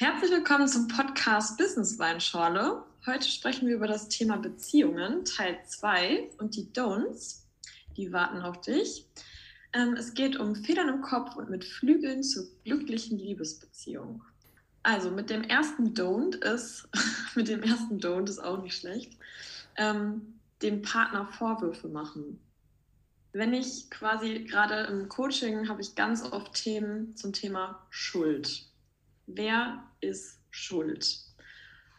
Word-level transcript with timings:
Herzlich 0.00 0.30
willkommen 0.30 0.68
zum 0.68 0.86
Podcast 0.86 1.58
Business 1.58 1.98
Weinschorle. 1.98 2.84
Heute 3.04 3.28
sprechen 3.28 3.66
wir 3.66 3.74
über 3.74 3.88
das 3.88 4.08
Thema 4.08 4.36
Beziehungen, 4.36 5.24
Teil 5.24 5.58
2 5.66 6.34
und 6.38 6.54
die 6.54 6.72
Don'ts. 6.72 7.40
Die 7.96 8.12
warten 8.12 8.40
auf 8.42 8.60
dich. 8.60 9.06
Ähm, 9.72 9.94
es 9.94 10.14
geht 10.14 10.36
um 10.36 10.54
Federn 10.54 10.88
im 10.88 11.02
Kopf 11.02 11.34
und 11.34 11.50
mit 11.50 11.64
Flügeln 11.64 12.22
zur 12.22 12.44
glücklichen 12.62 13.18
Liebesbeziehung. 13.18 14.22
Also 14.84 15.10
mit 15.10 15.30
dem 15.30 15.42
ersten 15.42 15.94
Don't 15.94 16.36
ist, 16.44 16.88
mit 17.34 17.48
dem 17.48 17.64
ersten 17.64 17.98
Don't 17.98 18.28
ist 18.28 18.38
auch 18.38 18.62
nicht 18.62 18.76
schlecht, 18.76 19.18
ähm, 19.74 20.38
dem 20.62 20.80
Partner 20.82 21.26
Vorwürfe 21.26 21.88
machen. 21.88 22.38
Wenn 23.32 23.52
ich 23.52 23.90
quasi 23.90 24.44
gerade 24.44 24.82
im 24.82 25.08
Coaching 25.08 25.68
habe 25.68 25.80
ich 25.80 25.96
ganz 25.96 26.22
oft 26.22 26.54
Themen 26.54 27.16
zum 27.16 27.32
Thema 27.32 27.84
Schuld 27.90 28.68
wer 29.28 29.84
ist 30.00 30.40
schuld? 30.50 31.20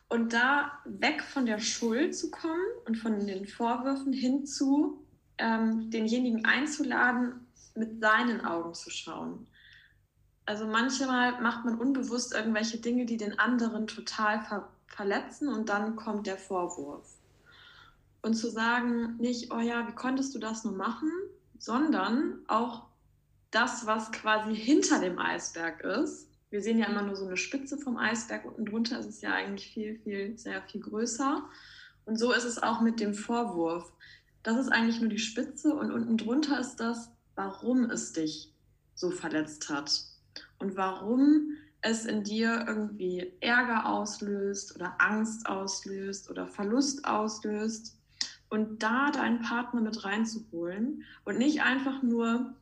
Und 0.09 0.33
da 0.33 0.71
weg 0.85 1.21
von 1.21 1.45
der 1.45 1.59
Schuld 1.59 2.15
zu 2.15 2.31
kommen 2.31 2.65
und 2.85 2.97
von 2.97 3.27
den 3.27 3.45
Vorwürfen 3.45 4.11
hinzu, 4.11 5.05
ähm, 5.37 5.91
denjenigen 5.91 6.45
einzuladen, 6.45 7.47
mit 7.75 8.01
seinen 8.01 8.41
Augen 8.41 8.73
zu 8.73 8.89
schauen. 8.89 9.47
Also 10.45 10.65
manchmal 10.65 11.39
macht 11.41 11.63
man 11.63 11.77
unbewusst 11.77 12.33
irgendwelche 12.33 12.79
Dinge, 12.79 13.05
die 13.05 13.17
den 13.17 13.37
anderen 13.37 13.87
total 13.87 14.41
ver 14.41 14.69
verletzen 14.87 15.47
und 15.47 15.69
dann 15.69 15.95
kommt 15.95 16.25
der 16.25 16.37
Vorwurf. 16.37 17.15
Und 18.23 18.33
zu 18.33 18.49
sagen, 18.49 19.17
nicht, 19.17 19.53
oh 19.53 19.59
ja, 19.59 19.87
wie 19.87 19.93
konntest 19.93 20.33
du 20.33 20.39
das 20.39 20.63
nur 20.63 20.73
machen, 20.73 21.11
sondern 21.59 22.39
auch 22.47 22.87
das, 23.51 23.85
was 23.85 24.11
quasi 24.11 24.55
hinter 24.55 24.99
dem 24.99 25.19
Eisberg 25.19 25.81
ist, 25.81 26.28
wir 26.49 26.61
sehen 26.61 26.79
ja 26.79 26.87
immer 26.87 27.03
nur 27.03 27.15
so 27.15 27.25
eine 27.25 27.37
Spitze 27.37 27.77
vom 27.77 27.97
Eisberg. 27.97 28.45
Unten 28.45 28.65
drunter 28.65 28.99
ist 28.99 29.07
es 29.07 29.21
ja 29.21 29.33
eigentlich 29.33 29.71
viel, 29.71 29.99
viel, 29.99 30.37
sehr 30.37 30.61
viel 30.63 30.81
größer. 30.81 31.43
Und 32.05 32.17
so 32.17 32.31
ist 32.31 32.45
es 32.45 32.61
auch 32.61 32.81
mit 32.81 32.99
dem 32.99 33.13
Vorwurf. 33.13 33.91
Das 34.41 34.57
ist 34.57 34.69
eigentlich 34.69 34.99
nur 34.99 35.09
die 35.09 35.19
Spitze 35.19 35.75
und 35.75 35.91
unten 35.91 36.17
drunter 36.17 36.59
ist 36.59 36.77
das, 36.77 37.11
warum 37.35 37.89
es 37.89 38.13
dich 38.13 38.53
so 38.95 39.11
verletzt 39.11 39.69
hat 39.69 39.91
und 40.57 40.75
warum 40.75 41.57
es 41.81 42.05
in 42.05 42.23
dir 42.23 42.65
irgendwie 42.67 43.31
Ärger 43.39 43.85
auslöst 43.85 44.75
oder 44.75 44.95
Angst 44.99 45.47
auslöst 45.47 46.29
oder 46.29 46.47
Verlust 46.47 47.05
auslöst 47.05 47.97
und 48.49 48.81
da 48.81 49.11
deinen 49.11 49.41
Partner 49.41 49.81
mit 49.81 50.03
reinzuholen 50.03 51.03
und 51.23 51.37
nicht 51.37 51.61
einfach 51.61 52.01
nur 52.01 52.53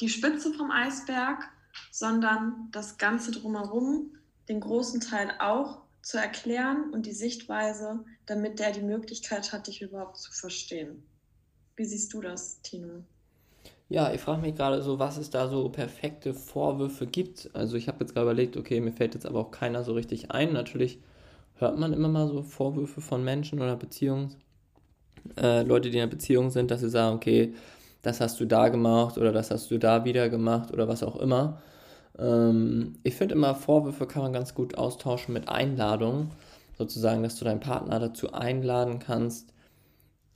die 0.00 0.08
Spitze 0.08 0.52
vom 0.52 0.70
Eisberg, 0.70 1.48
sondern 1.90 2.68
das 2.72 2.98
Ganze 2.98 3.32
drumherum, 3.32 4.12
den 4.48 4.60
großen 4.60 5.00
Teil 5.00 5.32
auch 5.38 5.82
zu 6.02 6.18
erklären 6.18 6.90
und 6.92 7.06
die 7.06 7.12
Sichtweise, 7.12 8.04
damit 8.26 8.58
der 8.58 8.72
die 8.72 8.82
Möglichkeit 8.82 9.52
hat, 9.52 9.68
dich 9.68 9.82
überhaupt 9.82 10.18
zu 10.18 10.32
verstehen. 10.32 11.02
Wie 11.76 11.84
siehst 11.84 12.12
du 12.12 12.20
das, 12.20 12.60
Tino? 12.62 13.04
Ja, 13.88 14.12
ich 14.12 14.20
frage 14.20 14.42
mich 14.42 14.54
gerade 14.54 14.82
so, 14.82 14.98
was 14.98 15.16
es 15.18 15.30
da 15.30 15.48
so 15.48 15.68
perfekte 15.68 16.34
Vorwürfe 16.34 17.06
gibt. 17.06 17.50
Also 17.52 17.76
ich 17.76 17.88
habe 17.88 17.98
jetzt 18.00 18.14
gerade 18.14 18.24
überlegt, 18.24 18.56
okay, 18.56 18.80
mir 18.80 18.92
fällt 18.92 19.14
jetzt 19.14 19.26
aber 19.26 19.40
auch 19.40 19.50
keiner 19.50 19.84
so 19.84 19.92
richtig 19.92 20.30
ein. 20.30 20.52
Natürlich 20.52 20.98
hört 21.56 21.78
man 21.78 21.92
immer 21.92 22.08
mal 22.08 22.26
so 22.26 22.42
Vorwürfe 22.42 23.00
von 23.00 23.22
Menschen 23.22 23.60
oder 23.60 23.76
Beziehungs, 23.76 24.36
äh, 25.36 25.62
Leute, 25.62 25.90
die 25.90 25.98
in 25.98 26.02
einer 26.02 26.10
Beziehung 26.10 26.50
sind, 26.50 26.70
dass 26.70 26.80
sie 26.80 26.90
sagen, 26.90 27.16
okay, 27.16 27.54
das 28.02 28.20
hast 28.20 28.40
du 28.40 28.46
da 28.46 28.68
gemacht 28.68 29.16
oder 29.18 29.32
das 29.32 29.50
hast 29.50 29.70
du 29.70 29.78
da 29.78 30.04
wieder 30.04 30.28
gemacht 30.28 30.72
oder 30.72 30.88
was 30.88 31.02
auch 31.02 31.16
immer. 31.16 31.62
Ähm, 32.18 32.98
ich 33.02 33.14
finde 33.14 33.34
immer, 33.34 33.54
Vorwürfe 33.54 34.06
kann 34.06 34.22
man 34.22 34.32
ganz 34.32 34.54
gut 34.54 34.76
austauschen 34.76 35.34
mit 35.34 35.48
Einladungen. 35.48 36.30
Sozusagen, 36.78 37.22
dass 37.22 37.36
du 37.36 37.44
deinen 37.44 37.60
Partner 37.60 38.00
dazu 38.00 38.32
einladen 38.32 38.98
kannst, 38.98 39.52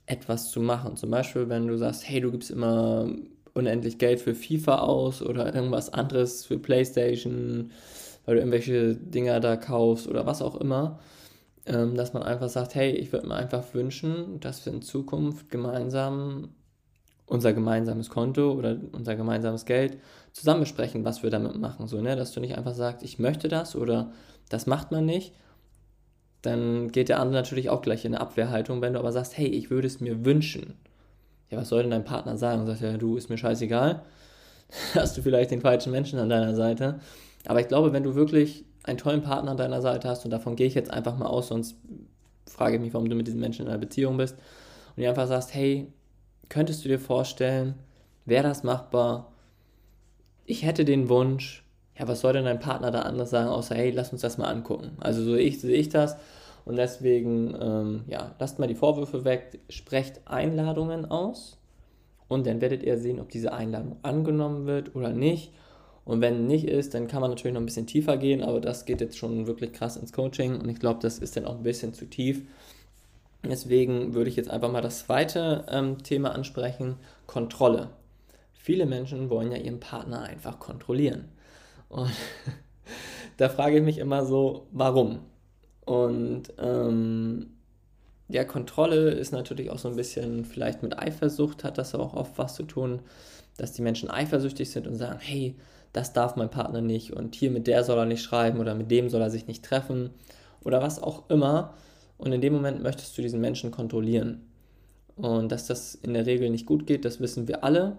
etwas 0.05 0.51
zu 0.51 0.61
machen. 0.61 0.95
Zum 0.95 1.11
Beispiel, 1.11 1.49
wenn 1.49 1.67
du 1.67 1.77
sagst, 1.77 2.07
hey, 2.07 2.21
du 2.21 2.31
gibst 2.31 2.51
immer 2.51 3.09
unendlich 3.53 3.97
Geld 3.97 4.21
für 4.21 4.35
FIFA 4.35 4.79
aus 4.79 5.21
oder 5.21 5.53
irgendwas 5.53 5.91
anderes 5.93 6.45
für 6.45 6.57
PlayStation, 6.57 7.71
weil 8.25 8.35
du 8.35 8.41
irgendwelche 8.41 8.95
Dinger 8.95 9.39
da 9.39 9.57
kaufst 9.57 10.07
oder 10.07 10.25
was 10.25 10.41
auch 10.41 10.55
immer, 10.55 10.99
ähm, 11.65 11.95
dass 11.95 12.13
man 12.13 12.23
einfach 12.23 12.49
sagt, 12.49 12.75
hey, 12.75 12.91
ich 12.91 13.11
würde 13.11 13.27
mir 13.27 13.35
einfach 13.35 13.73
wünschen, 13.73 14.39
dass 14.39 14.65
wir 14.65 14.73
in 14.73 14.81
Zukunft 14.81 15.49
gemeinsam 15.49 16.49
unser 17.27 17.53
gemeinsames 17.53 18.09
Konto 18.09 18.53
oder 18.53 18.77
unser 18.93 19.15
gemeinsames 19.15 19.65
Geld 19.65 19.97
zusammen 20.31 20.61
besprechen, 20.61 21.05
was 21.05 21.23
wir 21.23 21.29
damit 21.29 21.57
machen. 21.57 21.87
So, 21.87 22.01
ne? 22.01 22.15
Dass 22.15 22.31
du 22.31 22.39
nicht 22.39 22.57
einfach 22.57 22.73
sagst, 22.73 23.03
ich 23.03 23.19
möchte 23.19 23.49
das 23.49 23.75
oder 23.75 24.11
das 24.49 24.65
macht 24.65 24.91
man 24.91 25.05
nicht. 25.05 25.33
Dann 26.41 26.89
geht 26.91 27.09
der 27.09 27.19
andere 27.19 27.35
natürlich 27.35 27.69
auch 27.69 27.81
gleich 27.81 28.05
in 28.05 28.15
eine 28.15 28.21
Abwehrhaltung. 28.21 28.81
Wenn 28.81 28.93
du 28.93 28.99
aber 28.99 29.11
sagst, 29.11 29.37
hey, 29.37 29.47
ich 29.47 29.69
würde 29.69 29.87
es 29.87 29.99
mir 29.99 30.23
wünschen. 30.23 30.75
Ja, 31.49 31.57
was 31.57 31.69
soll 31.69 31.81
denn 31.81 31.91
dein 31.91 32.05
Partner 32.05 32.37
sagen? 32.37 32.65
Sagt 32.65 32.81
er, 32.81 32.91
ja, 32.91 32.97
du, 32.97 33.17
ist 33.17 33.29
mir 33.29 33.37
scheißegal. 33.37 34.03
hast 34.95 35.17
du 35.17 35.21
vielleicht 35.21 35.51
den 35.51 35.61
falschen 35.61 35.91
Menschen 35.91 36.19
an 36.19 36.29
deiner 36.29 36.55
Seite. 36.55 36.99
Aber 37.45 37.59
ich 37.59 37.67
glaube, 37.67 37.93
wenn 37.93 38.03
du 38.03 38.15
wirklich 38.15 38.65
einen 38.83 38.97
tollen 38.97 39.21
Partner 39.21 39.51
an 39.51 39.57
deiner 39.57 39.81
Seite 39.81 40.07
hast, 40.07 40.23
und 40.25 40.31
davon 40.31 40.55
gehe 40.55 40.67
ich 40.67 40.75
jetzt 40.75 40.91
einfach 40.91 41.17
mal 41.17 41.25
aus, 41.25 41.49
sonst 41.49 41.75
frage 42.45 42.75
ich 42.75 42.81
mich, 42.81 42.93
warum 42.93 43.09
du 43.09 43.15
mit 43.15 43.27
diesen 43.27 43.39
Menschen 43.39 43.63
in 43.63 43.67
einer 43.69 43.77
Beziehung 43.77 44.17
bist, 44.17 44.35
und 44.95 45.03
du 45.03 45.09
einfach 45.09 45.27
sagst, 45.27 45.53
hey, 45.53 45.91
könntest 46.49 46.83
du 46.83 46.89
dir 46.89 46.99
vorstellen, 46.99 47.75
wäre 48.25 48.43
das 48.43 48.63
machbar? 48.63 49.31
Ich 50.45 50.63
hätte 50.63 50.85
den 50.85 51.09
Wunsch, 51.09 51.63
ja, 51.97 52.07
was 52.07 52.21
soll 52.21 52.33
denn 52.33 52.45
dein 52.45 52.59
Partner 52.59 52.91
da 52.91 53.01
anders 53.01 53.29
sagen, 53.29 53.49
außer, 53.49 53.75
hey, 53.75 53.91
lass 53.91 54.11
uns 54.11 54.21
das 54.21 54.37
mal 54.37 54.47
angucken. 54.47 54.91
Also 54.99 55.23
so 55.23 55.35
ich, 55.35 55.59
sehe 55.59 55.75
ich 55.75 55.89
das. 55.89 56.15
Und 56.65 56.75
deswegen, 56.75 57.55
ähm, 57.59 58.03
ja, 58.07 58.35
lasst 58.39 58.59
mal 58.59 58.67
die 58.67 58.75
Vorwürfe 58.75 59.23
weg, 59.23 59.59
sprecht 59.69 60.21
Einladungen 60.25 61.05
aus 61.05 61.57
und 62.27 62.45
dann 62.45 62.61
werdet 62.61 62.83
ihr 62.83 62.97
sehen, 62.97 63.19
ob 63.19 63.29
diese 63.29 63.53
Einladung 63.53 63.95
angenommen 64.03 64.65
wird 64.65 64.95
oder 64.95 65.11
nicht. 65.11 65.53
Und 66.03 66.21
wenn 66.21 66.47
nicht 66.47 66.65
ist, 66.65 66.93
dann 66.93 67.07
kann 67.07 67.21
man 67.21 67.31
natürlich 67.31 67.53
noch 67.53 67.61
ein 67.61 67.65
bisschen 67.65 67.87
tiefer 67.87 68.17
gehen, 68.17 68.43
aber 68.43 68.61
das 68.61 68.85
geht 68.85 69.01
jetzt 69.01 69.17
schon 69.17 69.47
wirklich 69.47 69.73
krass 69.73 69.97
ins 69.97 70.13
Coaching 70.13 70.59
und 70.59 70.69
ich 70.69 70.79
glaube, 70.79 70.99
das 71.01 71.19
ist 71.19 71.35
dann 71.35 71.45
auch 71.45 71.57
ein 71.57 71.63
bisschen 71.63 71.93
zu 71.93 72.05
tief. 72.05 72.43
Deswegen 73.43 74.13
würde 74.13 74.29
ich 74.29 74.35
jetzt 74.35 74.49
einfach 74.49 74.71
mal 74.71 74.81
das 74.81 74.99
zweite 74.99 75.65
ähm, 75.69 76.03
Thema 76.03 76.33
ansprechen, 76.33 76.95
Kontrolle. 77.27 77.89
Viele 78.53 78.85
Menschen 78.85 79.29
wollen 79.29 79.51
ja 79.51 79.57
ihren 79.57 79.79
Partner 79.79 80.23
einfach 80.23 80.59
kontrollieren. 80.59 81.29
Und 81.89 82.11
da 83.37 83.49
frage 83.49 83.77
ich 83.77 83.83
mich 83.83 83.99
immer 83.99 84.25
so, 84.25 84.67
warum? 84.71 85.19
Und 85.85 86.53
ähm, 86.57 87.57
ja, 88.27 88.43
Kontrolle 88.43 89.11
ist 89.11 89.31
natürlich 89.31 89.69
auch 89.71 89.79
so 89.79 89.87
ein 89.87 89.95
bisschen 89.95 90.43
vielleicht 90.43 90.83
mit 90.83 90.99
Eifersucht, 90.99 91.63
hat 91.63 91.77
das 91.77 91.95
auch 91.95 92.13
oft 92.13 92.37
was 92.37 92.55
zu 92.55 92.63
tun, 92.63 92.99
dass 93.55 93.71
die 93.71 93.81
Menschen 93.81 94.11
eifersüchtig 94.11 94.69
sind 94.69 94.87
und 94.87 94.95
sagen, 94.95 95.19
hey, 95.21 95.55
das 95.93 96.13
darf 96.13 96.35
mein 96.35 96.49
Partner 96.49 96.81
nicht 96.81 97.13
und 97.13 97.35
hier 97.35 97.51
mit 97.51 97.67
der 97.67 97.83
soll 97.83 97.97
er 97.97 98.05
nicht 98.05 98.21
schreiben 98.21 98.59
oder 98.59 98.75
mit 98.75 98.91
dem 98.91 99.09
soll 99.09 99.21
er 99.21 99.29
sich 99.29 99.47
nicht 99.47 99.63
treffen 99.63 100.09
oder 100.63 100.81
was 100.81 101.01
auch 101.01 101.29
immer. 101.29 101.73
Und 102.17 102.31
in 102.31 102.41
dem 102.41 102.53
Moment 102.53 102.81
möchtest 102.81 103.17
du 103.17 103.21
diesen 103.21 103.41
Menschen 103.41 103.71
kontrollieren. 103.71 104.41
Und 105.15 105.51
dass 105.51 105.67
das 105.67 105.95
in 105.95 106.13
der 106.13 106.25
Regel 106.25 106.49
nicht 106.49 106.65
gut 106.65 106.85
geht, 106.87 107.05
das 107.05 107.19
wissen 107.19 107.47
wir 107.47 107.63
alle. 107.63 107.97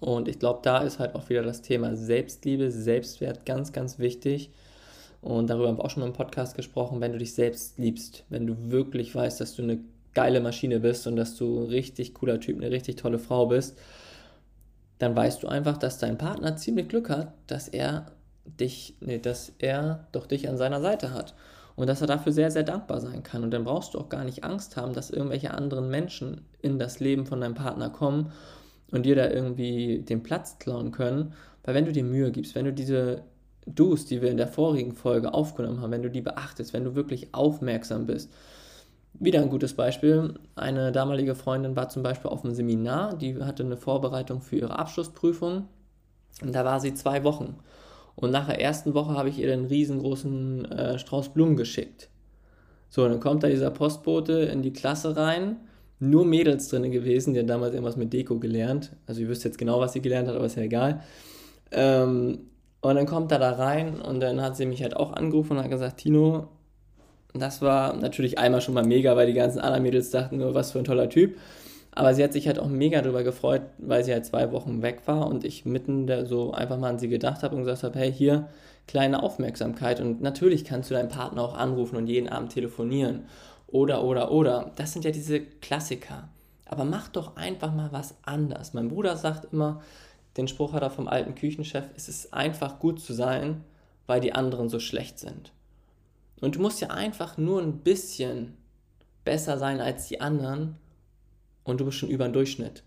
Und 0.00 0.28
ich 0.28 0.38
glaube, 0.38 0.60
da 0.62 0.78
ist 0.78 0.98
halt 0.98 1.14
auch 1.14 1.28
wieder 1.28 1.42
das 1.42 1.62
Thema 1.62 1.96
Selbstliebe, 1.96 2.70
Selbstwert 2.70 3.46
ganz, 3.46 3.72
ganz 3.72 3.98
wichtig. 3.98 4.50
Und 5.22 5.48
darüber 5.48 5.68
haben 5.68 5.78
wir 5.78 5.84
auch 5.84 5.90
schon 5.90 6.02
mal 6.02 6.08
im 6.08 6.14
Podcast 6.14 6.56
gesprochen, 6.56 7.00
wenn 7.00 7.12
du 7.12 7.18
dich 7.18 7.34
selbst 7.34 7.78
liebst, 7.78 8.24
wenn 8.28 8.46
du 8.46 8.70
wirklich 8.70 9.14
weißt, 9.14 9.40
dass 9.40 9.54
du 9.54 9.62
eine 9.62 9.78
geile 10.14 10.40
Maschine 10.40 10.80
bist 10.80 11.06
und 11.06 11.16
dass 11.16 11.36
du 11.36 11.60
ein 11.60 11.68
richtig 11.68 12.14
cooler 12.14 12.40
Typ, 12.40 12.56
eine 12.56 12.70
richtig 12.70 12.96
tolle 12.96 13.18
Frau 13.18 13.46
bist, 13.46 13.78
dann 14.98 15.16
weißt 15.16 15.42
du 15.42 15.48
einfach, 15.48 15.78
dass 15.78 15.98
dein 15.98 16.18
Partner 16.18 16.56
ziemlich 16.56 16.88
Glück 16.88 17.08
hat, 17.10 17.32
dass 17.46 17.68
er 17.68 18.06
dich, 18.44 18.94
nee, 19.00 19.18
dass 19.18 19.52
er 19.58 20.06
doch 20.12 20.26
dich 20.26 20.48
an 20.48 20.56
seiner 20.56 20.80
Seite 20.80 21.12
hat 21.12 21.34
und 21.80 21.86
dass 21.86 22.02
er 22.02 22.06
dafür 22.06 22.32
sehr, 22.32 22.50
sehr 22.50 22.62
dankbar 22.62 23.00
sein 23.00 23.22
kann. 23.22 23.42
Und 23.42 23.52
dann 23.52 23.64
brauchst 23.64 23.94
du 23.94 23.98
auch 23.98 24.10
gar 24.10 24.22
nicht 24.22 24.44
Angst 24.44 24.76
haben, 24.76 24.92
dass 24.92 25.08
irgendwelche 25.08 25.52
anderen 25.52 25.88
Menschen 25.88 26.42
in 26.60 26.78
das 26.78 27.00
Leben 27.00 27.24
von 27.24 27.40
deinem 27.40 27.54
Partner 27.54 27.88
kommen 27.88 28.32
und 28.90 29.06
dir 29.06 29.16
da 29.16 29.30
irgendwie 29.30 30.00
den 30.00 30.22
Platz 30.22 30.58
klauen 30.58 30.92
können. 30.92 31.32
Weil 31.64 31.74
wenn 31.74 31.86
du 31.86 31.92
dir 31.92 32.04
Mühe 32.04 32.32
gibst, 32.32 32.54
wenn 32.54 32.66
du 32.66 32.72
diese 32.74 33.22
Do's, 33.64 34.04
die 34.04 34.20
wir 34.20 34.30
in 34.30 34.36
der 34.36 34.46
vorigen 34.46 34.92
Folge 34.92 35.32
aufgenommen 35.32 35.80
haben, 35.80 35.90
wenn 35.90 36.02
du 36.02 36.10
die 36.10 36.20
beachtest, 36.20 36.74
wenn 36.74 36.84
du 36.84 36.94
wirklich 36.94 37.34
aufmerksam 37.34 38.04
bist. 38.04 38.30
Wieder 39.14 39.40
ein 39.40 39.48
gutes 39.48 39.72
Beispiel. 39.72 40.34
Eine 40.56 40.92
damalige 40.92 41.34
Freundin 41.34 41.76
war 41.76 41.88
zum 41.88 42.02
Beispiel 42.02 42.30
auf 42.30 42.44
einem 42.44 42.54
Seminar, 42.54 43.16
die 43.16 43.42
hatte 43.42 43.62
eine 43.62 43.78
Vorbereitung 43.78 44.42
für 44.42 44.56
ihre 44.56 44.78
Abschlussprüfung 44.78 45.66
und 46.42 46.54
da 46.54 46.62
war 46.62 46.78
sie 46.78 46.92
zwei 46.92 47.24
Wochen. 47.24 47.56
Und 48.20 48.30
nach 48.30 48.46
der 48.46 48.60
ersten 48.60 48.94
Woche 48.94 49.14
habe 49.14 49.28
ich 49.28 49.38
ihr 49.38 49.48
den 49.48 49.64
riesengroßen 49.66 50.70
äh, 50.70 50.98
Strauß 50.98 51.30
Blumen 51.30 51.56
geschickt. 51.56 52.08
So, 52.88 53.08
dann 53.08 53.20
kommt 53.20 53.42
da 53.42 53.48
dieser 53.48 53.70
Postbote 53.70 54.32
in 54.32 54.62
die 54.62 54.72
Klasse 54.72 55.16
rein. 55.16 55.56
Nur 55.98 56.24
Mädels 56.24 56.68
drin 56.68 56.90
gewesen, 56.90 57.34
die 57.34 57.40
hat 57.40 57.48
damals 57.50 57.72
irgendwas 57.74 57.96
mit 57.96 58.12
Deko 58.12 58.38
gelernt. 58.38 58.92
Also, 59.06 59.20
ihr 59.22 59.28
wisst 59.28 59.44
jetzt 59.44 59.58
genau, 59.58 59.80
was 59.80 59.92
sie 59.92 60.00
gelernt 60.02 60.28
hat, 60.28 60.36
aber 60.36 60.46
ist 60.46 60.56
ja 60.56 60.62
egal. 60.62 61.02
Ähm, 61.72 62.40
Und 62.82 62.96
dann 62.96 63.06
kommt 63.06 63.30
er 63.32 63.38
da 63.38 63.52
rein 63.52 64.00
und 64.00 64.20
dann 64.20 64.40
hat 64.40 64.56
sie 64.56 64.64
mich 64.64 64.82
halt 64.82 64.96
auch 64.96 65.12
angerufen 65.12 65.58
und 65.58 65.62
hat 65.62 65.70
gesagt, 65.70 65.98
Tino, 65.98 66.48
das 67.34 67.60
war 67.60 67.94
natürlich 67.94 68.38
einmal 68.38 68.62
schon 68.62 68.74
mal 68.74 68.84
mega, 68.86 69.14
weil 69.16 69.26
die 69.26 69.34
ganzen 69.34 69.60
anderen 69.60 69.82
Mädels 69.82 70.10
dachten 70.10 70.38
nur, 70.38 70.54
was 70.54 70.72
für 70.72 70.78
ein 70.78 70.84
toller 70.84 71.10
Typ. 71.10 71.36
Aber 71.92 72.14
sie 72.14 72.22
hat 72.22 72.32
sich 72.32 72.46
halt 72.46 72.58
auch 72.58 72.68
mega 72.68 73.02
darüber 73.02 73.24
gefreut, 73.24 73.62
weil 73.78 74.04
sie 74.04 74.12
halt 74.12 74.24
zwei 74.24 74.52
Wochen 74.52 74.82
weg 74.82 75.02
war 75.06 75.26
und 75.26 75.44
ich 75.44 75.64
mitten 75.64 76.06
da 76.06 76.24
so 76.24 76.52
einfach 76.52 76.78
mal 76.78 76.90
an 76.90 76.98
sie 76.98 77.08
gedacht 77.08 77.42
habe 77.42 77.56
und 77.56 77.62
gesagt 77.62 77.82
habe, 77.82 77.98
hey, 77.98 78.12
hier, 78.12 78.48
kleine 78.86 79.22
Aufmerksamkeit. 79.22 80.00
Und 80.00 80.20
natürlich 80.20 80.64
kannst 80.64 80.90
du 80.90 80.94
deinen 80.94 81.08
Partner 81.08 81.42
auch 81.42 81.54
anrufen 81.54 81.96
und 81.96 82.06
jeden 82.06 82.28
Abend 82.28 82.52
telefonieren. 82.52 83.24
Oder, 83.66 84.04
oder, 84.04 84.30
oder. 84.30 84.72
Das 84.76 84.92
sind 84.92 85.04
ja 85.04 85.10
diese 85.10 85.40
Klassiker. 85.40 86.28
Aber 86.66 86.84
mach 86.84 87.08
doch 87.08 87.36
einfach 87.36 87.74
mal 87.74 87.90
was 87.92 88.14
anders. 88.22 88.74
Mein 88.74 88.88
Bruder 88.88 89.16
sagt 89.16 89.52
immer, 89.52 89.80
den 90.36 90.48
Spruch 90.48 90.72
hat 90.72 90.82
er 90.82 90.90
vom 90.90 91.08
alten 91.08 91.34
Küchenchef, 91.34 91.84
es 91.96 92.08
ist 92.08 92.32
einfach 92.32 92.78
gut 92.78 93.00
zu 93.00 93.12
sein, 93.12 93.64
weil 94.06 94.20
die 94.20 94.32
anderen 94.32 94.68
so 94.68 94.78
schlecht 94.78 95.18
sind. 95.18 95.52
Und 96.40 96.56
du 96.56 96.60
musst 96.60 96.80
ja 96.80 96.88
einfach 96.88 97.36
nur 97.36 97.60
ein 97.60 97.78
bisschen 97.78 98.56
besser 99.24 99.58
sein 99.58 99.80
als 99.80 100.06
die 100.06 100.20
anderen 100.20 100.76
und 101.70 101.80
du 101.80 101.84
bist 101.84 101.98
schon 101.98 102.10
über 102.10 102.24
den 102.24 102.32
Durchschnitt. 102.32 102.82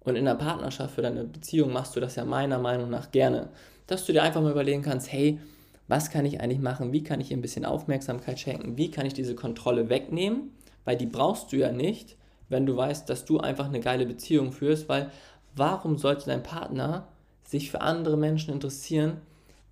Und 0.00 0.16
in 0.16 0.24
der 0.24 0.34
Partnerschaft 0.34 0.94
für 0.94 1.02
deine 1.02 1.24
Beziehung 1.24 1.72
machst 1.72 1.94
du 1.94 2.00
das 2.00 2.16
ja 2.16 2.24
meiner 2.24 2.58
Meinung 2.58 2.90
nach 2.90 3.10
gerne, 3.10 3.50
dass 3.86 4.04
du 4.04 4.12
dir 4.12 4.22
einfach 4.22 4.40
mal 4.40 4.52
überlegen 4.52 4.82
kannst, 4.82 5.12
hey, 5.12 5.38
was 5.86 6.10
kann 6.10 6.26
ich 6.26 6.40
eigentlich 6.40 6.60
machen? 6.60 6.92
Wie 6.92 7.02
kann 7.02 7.20
ich 7.20 7.30
ihr 7.30 7.36
ein 7.36 7.42
bisschen 7.42 7.64
Aufmerksamkeit 7.64 8.38
schenken? 8.38 8.76
Wie 8.76 8.90
kann 8.90 9.06
ich 9.06 9.14
diese 9.14 9.34
Kontrolle 9.34 9.88
wegnehmen? 9.88 10.52
Weil 10.84 10.96
die 10.96 11.06
brauchst 11.06 11.52
du 11.52 11.56
ja 11.56 11.72
nicht, 11.72 12.16
wenn 12.48 12.66
du 12.66 12.76
weißt, 12.76 13.08
dass 13.08 13.24
du 13.24 13.38
einfach 13.38 13.66
eine 13.66 13.80
geile 13.80 14.06
Beziehung 14.06 14.52
führst, 14.52 14.88
weil 14.88 15.10
warum 15.56 15.98
sollte 15.98 16.26
dein 16.26 16.42
Partner 16.42 17.08
sich 17.44 17.70
für 17.70 17.80
andere 17.80 18.16
Menschen 18.16 18.52
interessieren, 18.52 19.18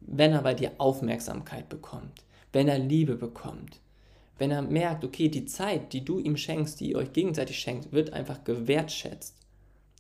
wenn 0.01 0.33
er 0.33 0.43
bei 0.43 0.55
dir 0.55 0.73
Aufmerksamkeit 0.79 1.69
bekommt, 1.69 2.25
wenn 2.53 2.69
er 2.69 2.79
Liebe 2.79 3.17
bekommt, 3.17 3.81
wenn 4.39 4.51
er 4.51 4.63
merkt, 4.63 5.05
okay, 5.05 5.29
die 5.29 5.47
Zeit, 5.47 5.93
die 5.93 6.05
du 6.05 6.19
ihm 6.19 6.37
schenkst, 6.37 6.81
die 6.81 6.91
ihr 6.91 6.99
euch 6.99 7.13
gegenseitig 7.13 7.59
schenkt, 7.59 7.93
wird 7.93 8.13
einfach 8.13 8.45
gewertschätzt. 8.45 9.37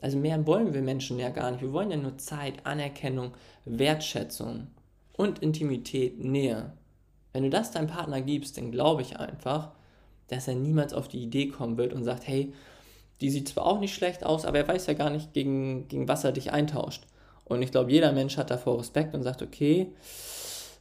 Also 0.00 0.19
mehr 0.19 0.47
wollen 0.47 0.75
wir 0.75 0.83
Menschen 0.83 1.19
ja 1.19 1.31
gar 1.31 1.50
nicht. 1.50 1.62
Wir 1.62 1.73
wollen 1.73 1.91
ja 1.91 1.97
nur 1.97 2.19
Zeit, 2.19 2.67
Anerkennung, 2.67 3.33
Wertschätzung 3.65 4.69
und 5.15 5.38
Intimität, 5.38 6.23
Nähe. 6.23 6.73
Wenn 7.33 7.44
du 7.44 7.50
das 7.50 7.71
deinem 7.71 7.87
Partner 7.87 8.21
gibst, 8.21 8.59
dann 8.59 8.73
glaube 8.73 9.03
ich 9.03 9.19
einfach, 9.19 9.73
dass 10.29 10.49
er 10.49 10.55
niemals 10.55 10.93
auf 10.93 11.09
die 11.09 11.23
Idee 11.23 11.49
kommen 11.49 11.79
wird 11.79 11.93
und 11.93 12.05
sagt, 12.05 12.27
hey, 12.27 12.53
die 13.21 13.31
sieht 13.31 13.49
zwar 13.49 13.67
auch 13.67 13.81
nicht 13.81 13.94
schlecht 13.94 14.25
aus, 14.25 14.44
aber 14.44 14.59
er 14.59 14.69
weiß 14.69 14.87
ja 14.87 14.94
gar 14.94 15.11
nicht, 15.11 15.33
gegen, 15.33 15.88
gegen 15.88 16.09
was 16.09 16.25
er 16.25 16.33
dich 16.33 16.53
eintauscht. 16.53 17.05
Und 17.44 17.62
ich 17.62 17.71
glaube, 17.71 17.93
jeder 17.93 18.12
Mensch 18.12 18.37
hat 18.37 18.50
davor 18.50 18.79
Respekt 18.79 19.15
und 19.15 19.23
sagt, 19.23 19.41
okay, 19.41 19.93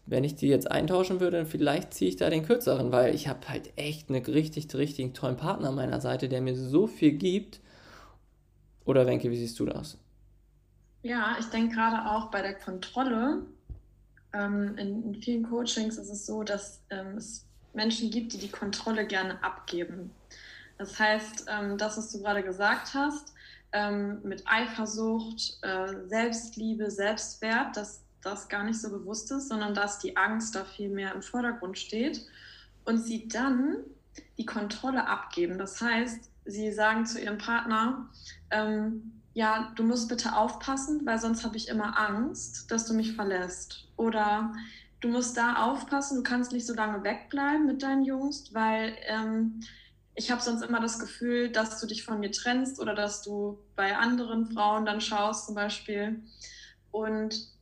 wenn 0.05 0.23
ich 0.23 0.35
die 0.35 0.47
jetzt 0.47 0.69
eintauschen 0.69 1.19
würde, 1.19 1.45
vielleicht 1.45 1.93
ziehe 1.93 2.09
ich 2.09 2.15
da 2.15 2.29
den 2.29 2.45
kürzeren, 2.45 2.91
weil 2.91 3.15
ich 3.15 3.27
habe 3.27 3.47
halt 3.47 3.73
echt 3.75 4.09
einen 4.09 4.23
richtig, 4.23 4.73
richtig 4.75 5.13
tollen 5.13 5.37
Partner 5.37 5.69
an 5.69 5.75
meiner 5.75 5.99
Seite, 5.99 6.29
der 6.29 6.41
mir 6.41 6.55
so 6.55 6.85
viel 6.87 7.13
gibt. 7.13 7.59
Oder 8.85 9.07
Wenke, 9.07 9.31
wie 9.31 9.37
siehst 9.37 9.59
du 9.59 9.65
das? 9.65 9.97
Ja, 11.01 11.37
ich 11.39 11.45
denke 11.47 11.75
gerade 11.75 12.09
auch 12.09 12.29
bei 12.29 12.41
der 12.41 12.53
Kontrolle. 12.53 13.43
Ähm, 14.33 14.77
in, 14.77 15.03
in, 15.03 15.21
vielen 15.21 15.43
Coachings 15.43 15.97
ist 15.97 16.09
es 16.09 16.25
so, 16.25 16.43
dass 16.43 16.81
ähm, 16.91 17.17
es 17.17 17.45
Menschen 17.73 18.11
gibt, 18.11 18.33
die 18.33 18.37
die 18.37 18.49
Kontrolle 18.49 19.07
gerne 19.07 19.43
abgeben. 19.43 20.11
Das 20.77 20.99
heißt, 20.99 21.45
ähm, 21.47 21.77
das, 21.77 21.97
was 21.97 22.11
du 22.11 22.21
gerade 22.21 22.43
gesagt 22.43 22.93
hast, 22.93 23.33
ähm, 23.71 24.21
mit 24.23 24.43
Eifersucht, 24.45 25.57
äh, 25.61 26.07
Selbstliebe, 26.07 26.91
Selbstwert, 26.91 27.75
dass 27.75 28.04
das 28.25 28.49
gar 28.49 28.63
nicht 28.63 28.79
so 28.79 28.89
bewusst 28.89 29.31
ist, 29.31 29.49
sondern 29.49 29.73
dass 29.73 29.99
die 29.99 30.17
Angst 30.17 30.55
da 30.55 30.65
viel 30.65 30.89
mehr 30.89 31.13
im 31.13 31.21
Vordergrund 31.21 31.77
steht 31.77 32.25
und 32.85 32.97
sie 32.97 33.27
dann 33.27 33.77
die 34.37 34.45
Kontrolle 34.45 35.07
abgeben. 35.07 35.57
Das 35.57 35.81
heißt, 35.81 36.29
sie 36.45 36.71
sagen 36.71 37.05
zu 37.05 37.21
ihrem 37.21 37.37
Partner, 37.37 38.09
ähm, 38.51 39.21
ja, 39.33 39.73
du 39.75 39.83
musst 39.83 40.07
bitte 40.07 40.35
aufpassen, 40.35 41.05
weil 41.05 41.19
sonst 41.19 41.43
habe 41.43 41.57
ich 41.57 41.67
immer 41.67 41.99
Angst, 41.99 42.71
dass 42.71 42.85
du 42.85 42.93
mich 42.93 43.13
verlässt. 43.13 43.87
Oder 43.97 44.53
du 45.01 45.09
musst 45.09 45.35
da 45.35 45.65
aufpassen, 45.65 46.17
du 46.17 46.23
kannst 46.23 46.53
nicht 46.53 46.65
so 46.65 46.73
lange 46.73 47.03
wegbleiben 47.03 47.65
mit 47.65 47.83
deinen 47.83 48.05
Jungs, 48.05 48.53
weil 48.53 48.95
ähm, 49.07 49.59
ich 50.15 50.31
habe 50.31 50.41
sonst 50.41 50.61
immer 50.61 50.79
das 50.79 50.99
Gefühl, 50.99 51.51
dass 51.51 51.81
du 51.81 51.87
dich 51.87 52.03
von 52.03 52.21
mir 52.21 52.31
trennst 52.31 52.79
oder 52.79 52.95
dass 52.95 53.21
du 53.21 53.59
bei 53.75 53.97
anderen 53.97 54.45
Frauen 54.45 54.85
dann 54.85 55.01
schaust 55.01 55.47
zum 55.47 55.55
Beispiel. 55.55 56.23
Und 56.91 57.54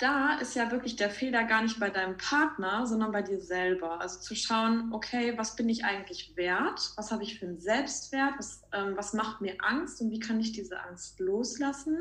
da 0.00 0.38
ist 0.38 0.54
ja 0.56 0.70
wirklich 0.70 0.96
der 0.96 1.10
Fehler 1.10 1.44
gar 1.44 1.62
nicht 1.62 1.78
bei 1.78 1.90
deinem 1.90 2.16
Partner, 2.16 2.86
sondern 2.86 3.12
bei 3.12 3.20
dir 3.20 3.40
selber. 3.40 4.00
Also 4.00 4.20
zu 4.20 4.34
schauen, 4.34 4.90
okay, 4.92 5.36
was 5.36 5.56
bin 5.56 5.68
ich 5.68 5.84
eigentlich 5.84 6.34
wert? 6.36 6.92
Was 6.96 7.12
habe 7.12 7.22
ich 7.22 7.38
für 7.38 7.46
einen 7.46 7.60
Selbstwert? 7.60 8.32
Was, 8.38 8.62
ähm, 8.72 8.96
was 8.96 9.12
macht 9.12 9.42
mir 9.42 9.56
Angst 9.58 10.00
und 10.00 10.10
wie 10.10 10.18
kann 10.18 10.40
ich 10.40 10.52
diese 10.52 10.80
Angst 10.80 11.20
loslassen? 11.20 11.98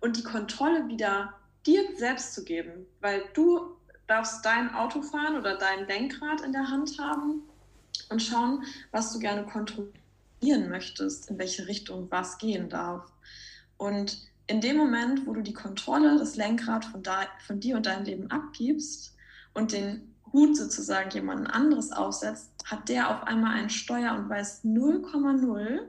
Und 0.00 0.16
die 0.16 0.22
Kontrolle 0.22 0.86
wieder 0.86 1.34
dir 1.66 1.82
selbst 1.96 2.34
zu 2.34 2.44
geben, 2.44 2.86
weil 3.00 3.24
du 3.34 3.76
darfst 4.06 4.44
dein 4.44 4.72
Auto 4.72 5.02
fahren 5.02 5.36
oder 5.36 5.58
dein 5.58 5.88
Lenkrad 5.88 6.40
in 6.42 6.52
der 6.52 6.70
Hand 6.70 6.98
haben 7.00 7.42
und 8.10 8.22
schauen, 8.22 8.64
was 8.92 9.12
du 9.12 9.18
gerne 9.18 9.44
kontrollieren 9.44 10.68
möchtest, 10.68 11.30
in 11.30 11.38
welche 11.38 11.66
Richtung 11.66 12.08
was 12.12 12.38
gehen 12.38 12.68
darf. 12.68 13.10
Und 13.76 14.27
in 14.48 14.60
dem 14.62 14.76
Moment, 14.78 15.26
wo 15.26 15.34
du 15.34 15.42
die 15.42 15.52
Kontrolle, 15.52 16.18
das 16.18 16.36
Lenkrad 16.36 16.86
von, 16.86 17.02
da, 17.02 17.26
von 17.46 17.60
dir 17.60 17.76
und 17.76 17.86
deinem 17.86 18.04
Leben 18.04 18.30
abgibst 18.30 19.14
und 19.54 19.72
den 19.72 20.14
Hut 20.32 20.56
sozusagen 20.56 21.10
jemand 21.10 21.50
anderes 21.50 21.92
aufsetzt, 21.92 22.50
hat 22.64 22.88
der 22.88 23.10
auf 23.10 23.26
einmal 23.26 23.54
einen 23.54 23.70
Steuer 23.70 24.14
und 24.14 24.28
weiß 24.28 24.64
0,0, 24.64 25.80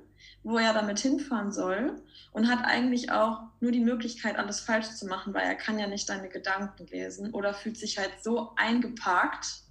wo 0.44 0.58
er 0.58 0.74
damit 0.74 1.00
hinfahren 1.00 1.52
soll 1.52 2.02
und 2.32 2.50
hat 2.50 2.66
eigentlich 2.66 3.12
auch 3.12 3.44
nur 3.62 3.72
die 3.72 3.80
Möglichkeit, 3.80 4.38
alles 4.38 4.60
falsch 4.60 4.90
zu 4.92 5.08
machen, 5.08 5.34
weil 5.34 5.44
er 5.44 5.56
kann 5.56 5.80
ja 5.80 5.88
nicht 5.88 6.10
deine 6.10 6.30
Gedanken 6.30 6.86
lesen 6.88 7.32
oder 7.34 7.54
fühlt 7.54 7.78
sich 7.78 7.98
halt 7.98 8.12
so 8.22 8.52
eingeparkt, 8.58 9.62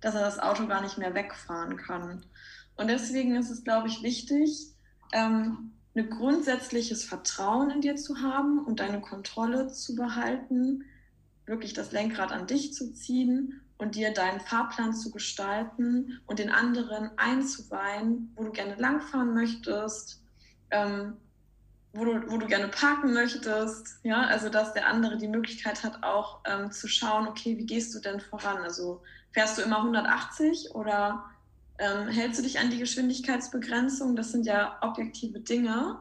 dass 0.00 0.14
er 0.14 0.22
das 0.22 0.38
Auto 0.38 0.66
gar 0.66 0.82
nicht 0.82 0.98
mehr 0.98 1.14
wegfahren 1.14 1.76
kann. 1.76 2.24
Und 2.76 2.88
deswegen 2.88 3.34
ist 3.34 3.50
es, 3.50 3.64
glaube 3.64 3.88
ich, 3.88 4.02
wichtig, 4.02 4.68
ähm, 5.12 5.72
ein 5.96 6.10
grundsätzliches 6.10 7.04
Vertrauen 7.04 7.70
in 7.70 7.80
dir 7.80 7.96
zu 7.96 8.20
haben 8.20 8.58
und 8.64 8.80
deine 8.80 9.00
Kontrolle 9.00 9.68
zu 9.68 9.96
behalten, 9.96 10.84
wirklich 11.46 11.72
das 11.72 11.92
Lenkrad 11.92 12.32
an 12.32 12.46
dich 12.46 12.74
zu 12.74 12.92
ziehen 12.92 13.60
und 13.78 13.94
dir 13.94 14.12
deinen 14.12 14.40
Fahrplan 14.40 14.92
zu 14.94 15.10
gestalten 15.10 16.20
und 16.26 16.38
den 16.38 16.50
anderen 16.50 17.10
einzuweihen, 17.16 18.32
wo 18.36 18.44
du 18.44 18.52
gerne 18.52 18.74
langfahren 18.76 19.34
möchtest, 19.34 20.22
ähm, 20.70 21.16
wo, 21.92 22.04
du, 22.04 22.30
wo 22.30 22.38
du 22.38 22.46
gerne 22.46 22.68
parken 22.68 23.12
möchtest. 23.14 24.00
Ja, 24.02 24.22
also 24.22 24.48
dass 24.48 24.74
der 24.74 24.88
andere 24.88 25.16
die 25.16 25.28
Möglichkeit 25.28 25.82
hat, 25.82 26.02
auch 26.02 26.40
ähm, 26.44 26.70
zu 26.72 26.88
schauen, 26.88 27.26
okay, 27.28 27.56
wie 27.56 27.66
gehst 27.66 27.94
du 27.94 28.00
denn 28.00 28.20
voran? 28.20 28.58
Also 28.58 29.02
fährst 29.32 29.58
du 29.58 29.62
immer 29.62 29.78
180 29.78 30.74
oder 30.74 31.24
ähm, 31.78 32.08
hältst 32.08 32.38
du 32.38 32.42
dich 32.42 32.58
an 32.58 32.70
die 32.70 32.78
Geschwindigkeitsbegrenzung? 32.78 34.16
Das 34.16 34.32
sind 34.32 34.46
ja 34.46 34.78
objektive 34.82 35.40
Dinge. 35.40 35.98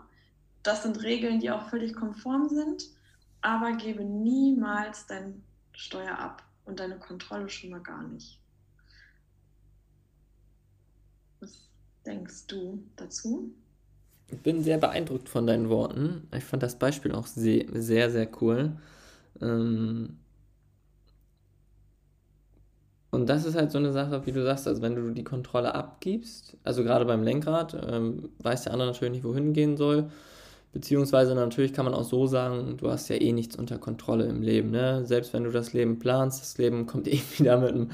Das 0.63 0.83
sind 0.83 1.03
Regeln, 1.03 1.39
die 1.39 1.51
auch 1.51 1.69
völlig 1.69 1.93
konform 1.93 2.49
sind. 2.49 2.83
Aber 3.41 3.73
gebe 3.73 4.03
niemals 4.03 5.05
dein 5.05 5.43
Steuer 5.73 6.17
ab 6.17 6.43
und 6.65 6.79
deine 6.79 6.97
Kontrolle 6.97 7.49
schon 7.49 7.69
mal 7.69 7.81
gar 7.81 8.03
nicht. 8.07 8.39
Was 11.39 11.69
denkst 12.05 12.47
du 12.47 12.83
dazu? 12.95 13.53
Ich 14.27 14.39
bin 14.39 14.63
sehr 14.63 14.79
beeindruckt 14.79 15.29
von 15.29 15.45
deinen 15.45 15.69
Worten. 15.69 16.27
Ich 16.35 16.43
fand 16.43 16.63
das 16.63 16.79
Beispiel 16.79 17.11
auch 17.11 17.27
sehr, 17.27 17.65
sehr, 17.73 18.09
sehr 18.09 18.27
cool. 18.41 18.77
Ähm, 19.41 20.17
und 23.15 23.27
das 23.27 23.45
ist 23.45 23.55
halt 23.55 23.71
so 23.71 23.77
eine 23.77 23.91
Sache, 23.91 24.25
wie 24.25 24.31
du 24.31 24.43
sagst, 24.43 24.67
also 24.67 24.81
wenn 24.81 24.95
du 24.95 25.11
die 25.11 25.23
Kontrolle 25.23 25.73
abgibst, 25.73 26.57
also 26.63 26.83
gerade 26.83 27.05
beim 27.05 27.23
Lenkrad, 27.23 27.75
ähm, 27.89 28.29
weiß 28.39 28.63
der 28.63 28.73
andere 28.73 28.89
natürlich 28.89 29.13
nicht, 29.13 29.23
wohin 29.23 29.53
gehen 29.53 29.77
soll. 29.77 30.09
Beziehungsweise 30.73 31.35
natürlich 31.35 31.71
kann 31.71 31.85
man 31.85 31.93
auch 31.93 32.03
so 32.03 32.27
sagen, 32.27 32.75
du 32.75 32.91
hast 32.91 33.07
ja 33.07 33.15
eh 33.15 33.31
nichts 33.31 33.55
unter 33.55 33.77
Kontrolle 33.77 34.25
im 34.25 34.41
Leben. 34.41 34.71
Ne? 34.71 35.05
Selbst 35.05 35.33
wenn 35.33 35.45
du 35.45 35.51
das 35.51 35.71
Leben 35.71 35.99
planst, 35.99 36.41
das 36.41 36.57
Leben 36.57 36.85
kommt 36.87 37.07
eh 37.07 37.21
wieder 37.37 37.57
mit 37.57 37.71
einem, 37.71 37.91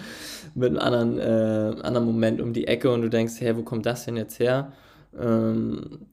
mit 0.56 0.70
einem 0.70 0.80
anderen, 0.80 1.20
äh, 1.20 1.82
anderen 1.84 2.08
Moment 2.08 2.42
um 2.42 2.54
die 2.54 2.68
Ecke 2.68 2.92
und 2.92 3.04
du 3.04 3.10
denkst, 3.10 3.36
hey, 3.40 3.56
wo 3.56 3.62
kommt 3.62 3.86
das 3.86 4.06
denn 4.06 4.18
jetzt 4.18 4.40
her? 4.40 4.74
Ähm, 5.20 6.08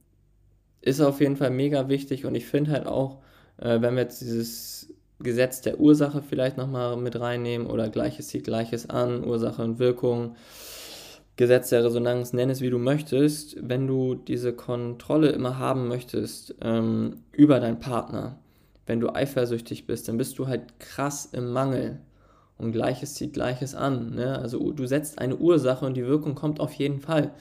ist 0.81 1.01
auf 1.01 1.19
jeden 1.21 1.37
Fall 1.37 1.49
mega 1.49 1.89
wichtig 1.89 2.25
und 2.25 2.35
ich 2.35 2.45
finde 2.45 2.71
halt 2.71 2.85
auch, 2.85 3.21
äh, 3.57 3.81
wenn 3.81 3.95
wir 3.95 4.03
jetzt 4.03 4.21
dieses 4.21 4.93
Gesetz 5.19 5.61
der 5.61 5.79
Ursache 5.79 6.21
vielleicht 6.21 6.57
nochmal 6.57 6.95
mit 6.97 7.19
reinnehmen 7.19 7.67
oder 7.67 7.89
Gleiches 7.89 8.27
zieht 8.29 8.45
Gleiches 8.45 8.89
an, 8.89 9.23
Ursache 9.23 9.63
und 9.63 9.79
Wirkung, 9.79 10.35
Gesetz 11.35 11.69
der 11.69 11.85
Resonanz, 11.85 12.33
nenn 12.33 12.49
es 12.49 12.61
wie 12.61 12.69
du 12.69 12.79
möchtest, 12.79 13.55
wenn 13.61 13.87
du 13.87 14.15
diese 14.15 14.53
Kontrolle 14.53 15.29
immer 15.29 15.57
haben 15.57 15.87
möchtest 15.87 16.55
ähm, 16.61 17.23
über 17.31 17.59
deinen 17.59 17.79
Partner, 17.79 18.39
wenn 18.85 18.99
du 18.99 19.13
eifersüchtig 19.13 19.87
bist, 19.87 20.07
dann 20.07 20.17
bist 20.17 20.37
du 20.37 20.47
halt 20.47 20.79
krass 20.79 21.29
im 21.31 21.51
Mangel. 21.51 21.99
Und 22.57 22.73
Gleiches 22.73 23.13
zieht 23.13 23.33
Gleiches 23.33 23.73
an. 23.73 24.15
Ne? 24.15 24.37
Also 24.37 24.73
du 24.73 24.85
setzt 24.85 25.19
eine 25.19 25.37
Ursache 25.37 25.85
und 25.85 25.95
die 25.95 26.05
Wirkung 26.05 26.35
kommt 26.35 26.59
auf 26.59 26.73
jeden 26.73 26.99
Fall. 26.99 27.31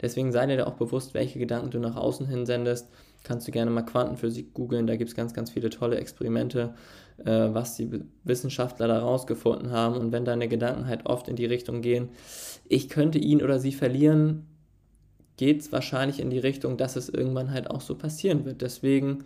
Deswegen 0.00 0.30
sei 0.30 0.46
dir 0.46 0.56
da 0.56 0.66
auch 0.66 0.74
bewusst, 0.74 1.14
welche 1.14 1.40
Gedanken 1.40 1.70
du 1.70 1.80
nach 1.80 1.96
außen 1.96 2.28
hin 2.28 2.46
sendest. 2.46 2.88
Kannst 3.24 3.48
du 3.48 3.52
gerne 3.52 3.72
mal 3.72 3.82
Quantenphysik 3.82 4.54
googeln, 4.54 4.86
da 4.86 4.94
gibt 4.94 5.10
es 5.10 5.16
ganz, 5.16 5.34
ganz 5.34 5.50
viele 5.50 5.70
tolle 5.70 5.96
Experimente, 5.96 6.74
äh, 7.24 7.48
was 7.52 7.76
die 7.76 8.02
Wissenschaftler 8.24 8.88
da 8.88 9.00
rausgefunden 9.00 9.70
haben. 9.70 9.96
Und 9.96 10.12
wenn 10.12 10.24
deine 10.24 10.48
Gedanken 10.48 10.86
halt 10.86 11.06
oft 11.06 11.28
in 11.28 11.36
die 11.36 11.46
Richtung 11.46 11.82
gehen, 11.82 12.10
ich 12.68 12.88
könnte 12.88 13.18
ihn 13.18 13.42
oder 13.42 13.58
sie 13.58 13.72
verlieren, 13.72 14.46
geht 15.36 15.60
es 15.60 15.72
wahrscheinlich 15.72 16.20
in 16.20 16.30
die 16.30 16.38
Richtung, 16.38 16.76
dass 16.76 16.96
es 16.96 17.08
irgendwann 17.08 17.52
halt 17.52 17.70
auch 17.70 17.80
so 17.80 17.94
passieren 17.94 18.44
wird. 18.44 18.60
Deswegen 18.62 19.24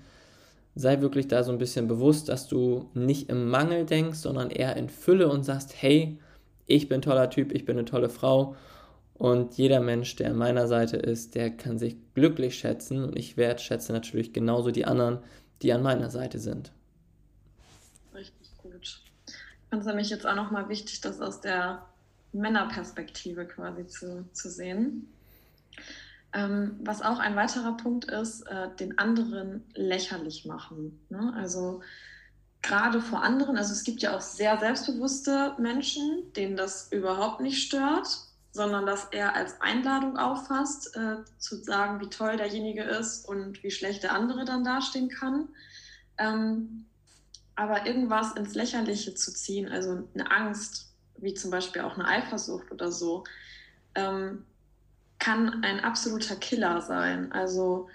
sei 0.75 1.01
wirklich 1.01 1.29
da 1.29 1.43
so 1.43 1.53
ein 1.53 1.59
bisschen 1.59 1.89
bewusst, 1.89 2.29
dass 2.29 2.49
du 2.49 2.91
nicht 2.95 3.29
im 3.29 3.49
Mangel 3.49 3.85
denkst, 3.85 4.19
sondern 4.19 4.51
eher 4.51 4.77
in 4.77 4.89
Fülle 4.89 5.29
und 5.29 5.45
sagst, 5.45 5.75
hey, 5.81 6.19
ich 6.67 6.89
bin 6.89 6.99
ein 6.99 7.03
toller 7.03 7.31
Typ, 7.31 7.53
ich 7.53 7.65
bin 7.65 7.77
eine 7.77 7.85
tolle 7.85 8.09
Frau 8.09 8.55
und 9.15 9.55
jeder 9.55 9.81
Mensch, 9.81 10.17
der 10.17 10.31
an 10.31 10.37
meiner 10.37 10.67
Seite 10.67 10.97
ist, 10.97 11.35
der 11.35 11.51
kann 11.51 11.79
sich 11.79 11.97
glücklich 12.15 12.57
schätzen 12.57 13.05
und 13.05 13.19
ich 13.19 13.37
wertschätze 13.37 13.93
natürlich 13.93 14.33
genauso 14.33 14.71
die 14.71 14.85
anderen, 14.85 15.19
die 15.63 15.73
an 15.73 15.83
meiner 15.83 16.11
Seite 16.11 16.39
sind. 16.39 16.73
Finde 19.73 19.85
es 19.85 19.87
nämlich 19.87 20.11
jetzt 20.11 20.27
auch 20.27 20.35
nochmal 20.35 20.69
wichtig, 20.69 21.01
das 21.01 21.23
aus 21.23 21.41
der 21.41 21.87
Männerperspektive 22.35 23.47
quasi 23.47 23.87
zu, 23.87 24.29
zu 24.35 24.51
sehen. 24.51 25.11
Ähm, 26.35 26.79
was 26.85 27.01
auch 27.01 27.19
ein 27.19 27.37
weiterer 27.37 27.75
Punkt 27.79 28.05
ist, 28.05 28.43
äh, 28.43 28.69
den 28.79 28.99
anderen 28.99 29.65
lächerlich 29.73 30.45
machen. 30.45 31.01
Ne? 31.09 31.33
Also 31.35 31.81
gerade 32.61 33.01
vor 33.01 33.23
anderen, 33.23 33.57
also 33.57 33.73
es 33.73 33.83
gibt 33.83 34.03
ja 34.03 34.15
auch 34.15 34.21
sehr 34.21 34.59
selbstbewusste 34.59 35.55
Menschen, 35.59 36.31
denen 36.37 36.59
das 36.59 36.93
überhaupt 36.93 37.41
nicht 37.41 37.67
stört, 37.67 38.09
sondern 38.51 38.85
das 38.85 39.07
eher 39.07 39.35
als 39.35 39.59
Einladung 39.63 40.19
auffasst, 40.19 40.95
äh, 40.99 41.25
zu 41.39 41.57
sagen, 41.57 41.99
wie 42.01 42.11
toll 42.11 42.37
derjenige 42.37 42.83
ist 42.83 43.27
und 43.27 43.63
wie 43.63 43.71
schlecht 43.71 44.03
der 44.03 44.13
andere 44.13 44.45
dann 44.45 44.65
dastehen 44.65 45.09
kann. 45.09 45.49
Ähm, 46.19 46.85
aber 47.55 47.87
irgendwas 47.87 48.33
ins 48.33 48.55
Lächerliche 48.55 49.15
zu 49.15 49.33
ziehen, 49.33 49.69
also 49.69 50.09
eine 50.15 50.31
Angst, 50.31 50.93
wie 51.19 51.35
zum 51.35 51.51
Beispiel 51.51 51.83
auch 51.83 51.95
eine 51.95 52.07
Eifersucht 52.07 52.71
oder 52.73 52.91
so, 52.91 53.25
ähm, 53.95 54.45
kann 55.19 55.63
ein 55.63 55.81
absoluter 55.81 56.37
Killer 56.37 56.81
sein. 56.81 57.31
Also 57.33 57.89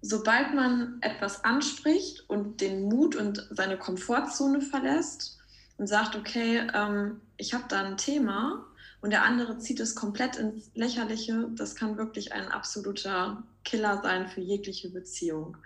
sobald 0.00 0.54
man 0.54 0.98
etwas 1.00 1.44
anspricht 1.44 2.28
und 2.28 2.60
den 2.60 2.88
Mut 2.88 3.16
und 3.16 3.46
seine 3.50 3.78
Komfortzone 3.78 4.60
verlässt 4.60 5.38
und 5.78 5.86
sagt, 5.86 6.16
okay, 6.16 6.66
ähm, 6.74 7.20
ich 7.36 7.54
habe 7.54 7.64
da 7.68 7.82
ein 7.82 7.96
Thema 7.96 8.66
und 9.00 9.10
der 9.10 9.24
andere 9.24 9.58
zieht 9.58 9.80
es 9.80 9.94
komplett 9.94 10.36
ins 10.36 10.70
Lächerliche, 10.74 11.48
das 11.52 11.74
kann 11.74 11.96
wirklich 11.96 12.32
ein 12.32 12.48
absoluter 12.48 13.42
Killer 13.64 14.00
sein 14.02 14.28
für 14.28 14.40
jegliche 14.40 14.90
Beziehung. 14.90 15.56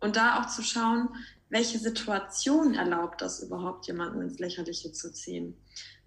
Und 0.00 0.16
da 0.16 0.40
auch 0.40 0.46
zu 0.46 0.62
schauen, 0.62 1.08
welche 1.50 1.78
Situation 1.78 2.74
erlaubt 2.74 3.22
das 3.22 3.42
überhaupt, 3.42 3.86
jemanden 3.86 4.20
ins 4.20 4.38
Lächerliche 4.38 4.92
zu 4.92 5.12
ziehen 5.12 5.56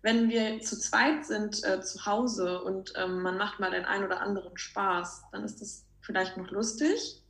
wenn 0.02 0.30
wir 0.30 0.62
zu 0.62 0.80
zweit 0.80 1.26
sind 1.26 1.64
äh, 1.64 1.82
zu 1.82 2.06
Hause 2.06 2.62
und 2.64 2.94
ähm, 2.96 3.22
man 3.22 3.38
macht 3.38 3.60
mal 3.60 3.72
den 3.72 3.86
einen 3.86 4.06
oder 4.06 4.22
anderen 4.22 4.58
Spaß, 4.58 5.24
dann 5.32 5.44
ist 5.44 5.62
das 5.62 5.86
vielleicht 6.02 6.38
noch 6.38 6.50
lustig. 6.50 7.22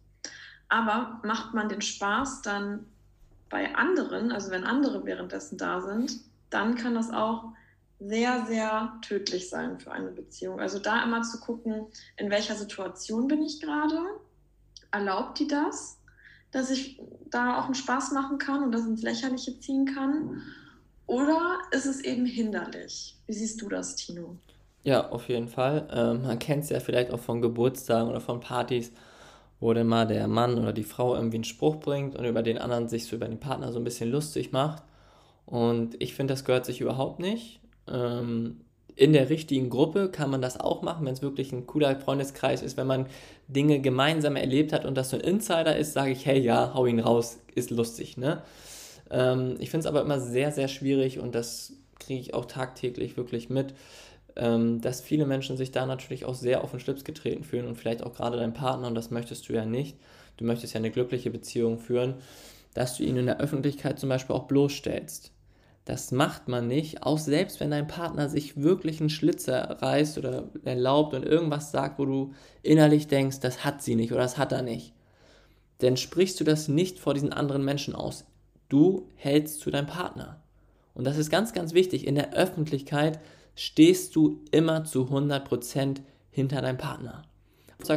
Aber 0.69 1.19
macht 1.23 1.53
man 1.53 1.67
den 1.67 1.81
Spaß 1.81 2.41
dann 2.43 2.85
bei 3.49 3.75
anderen, 3.75 4.31
also 4.31 4.51
wenn 4.51 4.63
andere 4.63 5.05
währenddessen 5.05 5.57
da 5.57 5.81
sind, 5.81 6.13
dann 6.49 6.75
kann 6.75 6.95
das 6.95 7.11
auch 7.11 7.51
sehr, 7.99 8.45
sehr 8.45 8.97
tödlich 9.01 9.49
sein 9.49 9.79
für 9.79 9.91
eine 9.91 10.11
Beziehung. 10.11 10.61
Also 10.61 10.79
da 10.79 11.03
immer 11.03 11.23
zu 11.23 11.41
gucken, 11.41 11.87
in 12.15 12.29
welcher 12.29 12.55
Situation 12.55 13.27
bin 13.27 13.43
ich 13.43 13.59
gerade? 13.59 13.99
Erlaubt 14.91 15.39
die 15.39 15.47
das, 15.47 15.99
dass 16.51 16.69
ich 16.69 17.01
da 17.29 17.59
auch 17.59 17.65
einen 17.65 17.75
Spaß 17.75 18.11
machen 18.11 18.37
kann 18.37 18.63
und 18.63 18.71
das 18.71 18.85
ins 18.85 19.01
Lächerliche 19.01 19.57
ziehen 19.59 19.85
kann? 19.85 20.41
Oder 21.07 21.59
ist 21.71 21.85
es 21.85 22.01
eben 22.01 22.25
hinderlich? 22.25 23.17
Wie 23.25 23.33
siehst 23.33 23.61
du 23.61 23.69
das, 23.69 23.95
Tino? 23.95 24.37
Ja, 24.83 25.09
auf 25.09 25.29
jeden 25.29 25.47
Fall. 25.47 25.87
Ähm, 25.91 26.23
man 26.23 26.39
kennt 26.39 26.63
es 26.63 26.69
ja 26.69 26.79
vielleicht 26.79 27.11
auch 27.11 27.19
von 27.19 27.41
Geburtstagen 27.41 28.09
oder 28.09 28.21
von 28.21 28.39
Partys, 28.39 28.91
wo 29.59 29.73
dann 29.73 29.87
mal 29.87 30.07
der 30.07 30.27
Mann 30.27 30.57
oder 30.57 30.73
die 30.73 30.83
Frau 30.83 31.15
irgendwie 31.15 31.37
einen 31.37 31.43
Spruch 31.43 31.77
bringt 31.77 32.15
und 32.15 32.25
über 32.25 32.41
den 32.41 32.57
anderen 32.57 32.87
sich 32.87 33.05
so 33.05 33.15
über 33.15 33.27
den 33.27 33.39
Partner 33.39 33.71
so 33.71 33.79
ein 33.79 33.83
bisschen 33.83 34.09
lustig 34.09 34.51
macht. 34.51 34.83
Und 35.45 36.01
ich 36.01 36.15
finde, 36.15 36.33
das 36.33 36.45
gehört 36.45 36.65
sich 36.65 36.81
überhaupt 36.81 37.19
nicht. 37.19 37.59
Ähm, 37.87 38.61
in 38.95 39.13
der 39.13 39.29
richtigen 39.29 39.69
Gruppe 39.69 40.09
kann 40.09 40.29
man 40.29 40.41
das 40.41 40.59
auch 40.59 40.81
machen, 40.81 41.05
wenn 41.05 41.13
es 41.13 41.21
wirklich 41.21 41.51
ein 41.51 41.67
cooler 41.67 41.99
Freundeskreis 41.99 42.61
ist, 42.61 42.77
wenn 42.77 42.87
man 42.87 43.07
Dinge 43.47 43.79
gemeinsam 43.79 44.35
erlebt 44.35 44.73
hat 44.73 44.85
und 44.85 44.95
das 44.95 45.09
so 45.09 45.17
ein 45.17 45.21
Insider 45.21 45.75
ist, 45.75 45.93
sage 45.93 46.11
ich, 46.11 46.25
hey, 46.25 46.39
ja, 46.39 46.73
hau 46.73 46.85
ihn 46.85 46.99
raus, 46.99 47.39
ist 47.55 47.71
lustig, 47.71 48.17
ne? 48.17 48.41
Ähm, 49.09 49.55
ich 49.59 49.69
finde 49.69 49.81
es 49.81 49.85
aber 49.87 50.01
immer 50.01 50.19
sehr, 50.19 50.51
sehr 50.51 50.67
schwierig 50.67 51.19
und 51.19 51.35
das 51.35 51.73
kriege 51.99 52.21
ich 52.21 52.33
auch 52.33 52.45
tagtäglich 52.45 53.17
wirklich 53.17 53.49
mit, 53.49 53.73
ähm, 54.35 54.81
dass 54.81 55.01
viele 55.01 55.25
Menschen 55.25 55.57
sich 55.57 55.71
da 55.71 55.85
natürlich 55.85 56.25
auch 56.25 56.35
sehr 56.35 56.63
auf 56.63 56.71
den 56.71 56.79
Schlips 56.79 57.03
getreten 57.03 57.43
fühlen 57.43 57.67
und 57.67 57.75
vielleicht 57.75 58.03
auch 58.03 58.13
gerade 58.13 58.37
dein 58.37 58.53
Partner, 58.53 58.87
und 58.87 58.95
das 58.95 59.11
möchtest 59.11 59.49
du 59.49 59.53
ja 59.53 59.65
nicht, 59.65 59.97
du 60.37 60.45
möchtest 60.45 60.73
ja 60.73 60.79
eine 60.79 60.91
glückliche 60.91 61.29
Beziehung 61.29 61.79
führen, 61.79 62.15
dass 62.73 62.97
du 62.97 63.03
ihn 63.03 63.17
in 63.17 63.25
der 63.25 63.39
Öffentlichkeit 63.39 63.99
zum 63.99 64.09
Beispiel 64.09 64.35
auch 64.35 64.47
bloßstellst. 64.47 65.31
Das 65.85 66.11
macht 66.11 66.47
man 66.47 66.67
nicht, 66.67 67.03
auch 67.03 67.17
selbst 67.17 67.59
wenn 67.59 67.71
dein 67.71 67.87
Partner 67.87 68.29
sich 68.29 68.61
wirklich 68.61 68.99
einen 68.99 69.09
Schlitzer 69.09 69.81
reißt 69.81 70.17
oder 70.17 70.49
erlaubt 70.63 71.13
und 71.13 71.25
irgendwas 71.25 71.71
sagt, 71.71 71.97
wo 71.97 72.05
du 72.05 72.33
innerlich 72.61 73.07
denkst, 73.07 73.39
das 73.39 73.65
hat 73.65 73.81
sie 73.81 73.95
nicht 73.95 74.11
oder 74.11 74.21
das 74.21 74.37
hat 74.37 74.51
er 74.51 74.61
nicht. 74.61 74.93
Denn 75.81 75.97
sprichst 75.97 76.39
du 76.39 76.43
das 76.43 76.67
nicht 76.67 76.99
vor 76.99 77.15
diesen 77.15 77.33
anderen 77.33 77.65
Menschen 77.65 77.95
aus. 77.95 78.25
Du 78.69 79.09
hältst 79.15 79.59
zu 79.59 79.71
deinem 79.71 79.87
Partner. 79.87 80.41
Und 80.93 81.05
das 81.05 81.17
ist 81.17 81.31
ganz, 81.31 81.53
ganz 81.53 81.73
wichtig. 81.73 82.05
In 82.05 82.15
der 82.15 82.33
Öffentlichkeit 82.33 83.19
stehst 83.55 84.15
du 84.15 84.41
immer 84.51 84.83
zu 84.83 85.05
100% 85.05 85.97
hinter 86.29 86.61
deinem 86.61 86.77
Partner. 86.77 87.23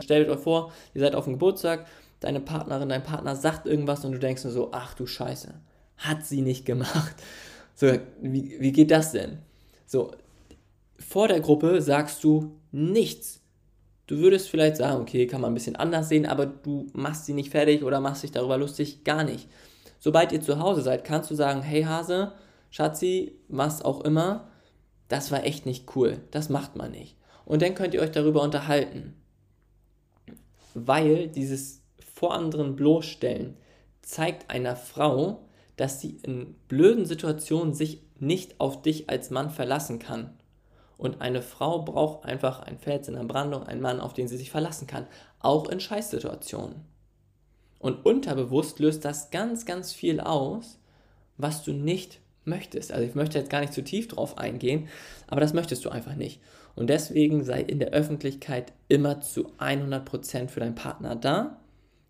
Stellt 0.01 0.31
euch 0.31 0.41
vor, 0.41 0.73
ihr 0.95 1.03
seid 1.03 1.15
auf 1.15 1.25
dem 1.25 1.35
Geburtstag, 1.35 1.87
deine 2.21 2.41
Partnerin, 2.41 2.89
dein 2.89 3.03
Partner 3.03 3.37
sagt 3.37 3.67
irgendwas 3.67 4.05
und 4.05 4.13
du 4.13 4.19
denkst 4.19 4.45
nur 4.45 4.53
so, 4.53 4.71
ach 4.73 4.95
du 4.95 5.07
Scheiße, 5.07 5.53
hat 5.99 6.25
sie 6.25 6.41
nicht 6.41 6.65
gemacht. 6.65 7.15
So, 7.75 7.93
wie, 8.21 8.57
wie 8.61 8.73
geht 8.73 8.91
das 8.91 9.13
denn? 9.13 9.39
So, 9.87 10.13
vor 10.99 11.29
der 11.29 11.41
Gruppe 11.41 11.83
sagst 11.83 12.23
du 12.25 12.57
nichts. 12.73 13.41
Du 14.07 14.19
würdest 14.19 14.49
vielleicht 14.49 14.77
sagen, 14.77 15.01
okay, 15.01 15.27
kann 15.27 15.41
man 15.41 15.53
ein 15.53 15.55
bisschen 15.55 15.77
anders 15.77 16.09
sehen, 16.09 16.27
aber 16.27 16.47
du 16.47 16.87
machst 16.93 17.27
sie 17.27 17.33
nicht 17.33 17.51
fertig 17.51 17.83
oder 17.83 18.01
machst 18.01 18.23
dich 18.23 18.33
darüber 18.33 18.59
lustig, 18.59 19.03
gar 19.05 19.25
nicht. 19.25 19.49
Sobald 19.99 20.33
ihr 20.33 20.41
zu 20.41 20.59
Hause 20.59 20.83
seid, 20.83 21.05
kannst 21.05 21.31
du 21.31 21.35
sagen, 21.35 21.63
hey 21.63 21.83
Hase, 21.85 22.33
Schatzi, 22.71 23.33
was 23.49 23.83
auch 23.83 24.03
immer, 24.03 24.49
das 25.09 25.31
war 25.31 25.45
echt 25.45 25.65
nicht 25.65 25.97
cool. 25.97 26.19
Das 26.31 26.49
macht 26.49 26.77
man 26.77 26.91
nicht. 26.91 27.17
Und 27.45 27.63
dann 27.63 27.75
könnt 27.75 27.95
ihr 27.95 28.03
euch 28.03 28.11
darüber 28.11 28.43
unterhalten. 28.43 29.15
Weil 30.75 31.29
dieses 31.29 31.83
vor 32.15 32.35
anderen 32.35 32.77
bloßstellen 32.77 33.57
zeigt 34.03 34.51
einer 34.51 34.77
Frau, 34.77 35.44
dass 35.77 36.01
sie 36.01 36.19
in 36.23 36.55
blöden 36.69 37.07
Situationen 37.07 37.75
sich 37.75 38.03
nicht 38.19 38.61
auf 38.61 38.83
dich 38.83 39.11
als 39.11 39.31
Mann 39.31 39.51
verlassen 39.51 39.99
kann. 39.99 40.31
Und 40.97 41.21
eine 41.21 41.43
Frau 41.43 41.83
braucht 41.83 42.25
einfach 42.25 42.61
ein 42.61 42.79
Fels 42.79 43.09
in 43.09 43.15
der 43.15 43.25
Brandung, 43.25 43.65
einen 43.65 43.81
Mann, 43.81 44.01
auf 44.01 44.13
den 44.13 44.29
sie 44.29 44.37
sich 44.37 44.51
verlassen 44.51 44.87
kann. 44.87 45.07
Auch 45.41 45.69
in 45.69 45.81
Scheißsituationen. 45.81 46.77
Und 47.81 48.07
unterbewusst 48.07 48.79
löst 48.79 49.05
das 49.05 49.31
ganz, 49.31 49.67
ganz 49.67 49.93
viel 49.93 50.21
aus, 50.21 50.79
was 51.37 51.65
du 51.65 51.73
nicht 51.73 52.21
möchtest. 52.45 52.93
Also 52.93 53.07
ich 53.07 53.15
möchte 53.15 53.39
jetzt 53.39 53.51
gar 53.51 53.61
nicht 53.61 53.73
zu 53.73 53.83
tief 53.83 54.09
drauf 54.09 54.39
eingehen, 54.39 54.89
aber 55.27 55.41
das 55.41 55.53
möchtest 55.53 55.85
du 55.85 55.91
einfach 55.91 56.15
nicht. 56.15 56.41
Und 56.77 56.89
deswegen 56.89 57.45
sei 57.45 57.61
in 57.61 57.79
der 57.79 57.91
Öffentlichkeit 57.91 58.73
immer 58.89 59.21
zu 59.21 59.53
100% 59.59 60.49
für 60.49 60.61
deinen 60.61 60.75
Partner 60.75 61.15
da. 61.15 61.61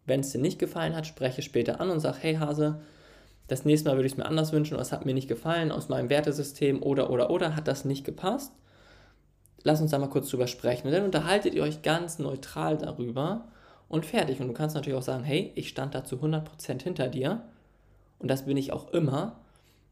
Wenn 0.06 0.20
es 0.20 0.30
dir 0.30 0.40
nicht 0.40 0.58
gefallen 0.58 0.94
hat, 0.94 1.06
spreche 1.06 1.42
später 1.42 1.80
an 1.80 1.90
und 1.90 2.00
sag, 2.00 2.22
hey 2.22 2.36
Hase, 2.36 2.80
das 3.46 3.64
nächste 3.64 3.88
Mal 3.88 3.96
würde 3.96 4.06
ich 4.06 4.12
es 4.12 4.18
mir 4.18 4.26
anders 4.26 4.52
wünschen 4.52 4.74
oder 4.74 4.82
es 4.82 4.92
hat 4.92 5.04
mir 5.04 5.14
nicht 5.14 5.28
gefallen 5.28 5.70
aus 5.70 5.88
meinem 5.88 6.08
Wertesystem 6.08 6.82
oder 6.82 7.10
oder 7.10 7.30
oder 7.30 7.56
hat 7.56 7.68
das 7.68 7.84
nicht 7.84 8.04
gepasst. 8.04 8.52
Lass 9.62 9.80
uns 9.80 9.90
da 9.90 9.98
mal 9.98 10.08
kurz 10.08 10.28
drüber 10.30 10.46
sprechen. 10.46 10.86
Und 10.86 10.92
dann 10.92 11.04
unterhaltet 11.04 11.54
ihr 11.54 11.62
euch 11.62 11.82
ganz 11.82 12.18
neutral 12.18 12.78
darüber 12.78 13.48
und 13.88 14.06
fertig. 14.06 14.40
Und 14.40 14.48
du 14.48 14.54
kannst 14.54 14.74
natürlich 14.74 14.98
auch 14.98 15.02
sagen, 15.02 15.24
hey, 15.24 15.52
ich 15.54 15.68
stand 15.68 15.94
da 15.94 16.04
zu 16.04 16.16
100% 16.16 16.82
hinter 16.82 17.08
dir 17.08 17.42
und 18.18 18.28
das 18.28 18.46
bin 18.46 18.56
ich 18.56 18.72
auch 18.72 18.92
immer. 18.92 19.40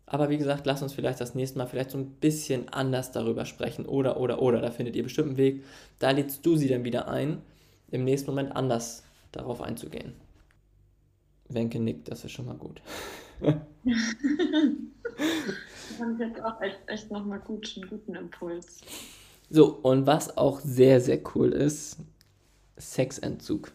Aber 0.07 0.29
wie 0.29 0.39
gesagt, 0.39 0.67
lass 0.67 0.83
uns 0.83 0.93
vielleicht 0.93 1.21
das 1.21 1.35
nächste 1.35 1.59
Mal 1.59 1.67
vielleicht 1.67 1.91
so 1.91 1.99
ein 1.99 2.11
bisschen 2.13 2.69
anders 2.69 3.13
darüber 3.13 3.45
sprechen 3.45 3.87
oder, 3.87 4.19
oder, 4.19 4.43
oder. 4.43 4.61
Da 4.61 4.71
findet 4.71 4.97
ihr 4.97 5.03
bestimmt 5.03 5.29
einen 5.29 5.37
Weg. 5.39 5.65
Da 5.99 6.11
lädst 6.11 6.45
du 6.45 6.57
sie 6.57 6.69
dann 6.69 6.85
wieder 6.85 7.09
ein, 7.09 7.41
im 7.91 8.05
nächsten 8.05 8.31
Moment 8.31 8.55
anders 8.55 9.05
darauf 9.31 9.63
einzugehen. 9.63 10.13
Wenke 11.49 11.79
nickt, 11.79 12.11
das 12.11 12.25
ist 12.25 12.33
schon 12.33 12.47
mal 12.47 12.57
gut. 12.57 12.83
fand 15.99 16.21
ich 16.21 16.27
jetzt 16.27 16.43
auch 16.43 16.61
echt, 16.61 16.79
echt 16.87 17.11
nochmal 17.11 17.41
gut, 17.41 17.73
einen 17.77 17.89
guten 17.89 18.15
Impuls. 18.15 18.81
So, 19.51 19.79
und 19.83 20.07
was 20.07 20.37
auch 20.37 20.61
sehr, 20.61 21.01
sehr 21.01 21.21
cool 21.35 21.53
ist, 21.53 21.99
Sexentzug. 22.79 23.73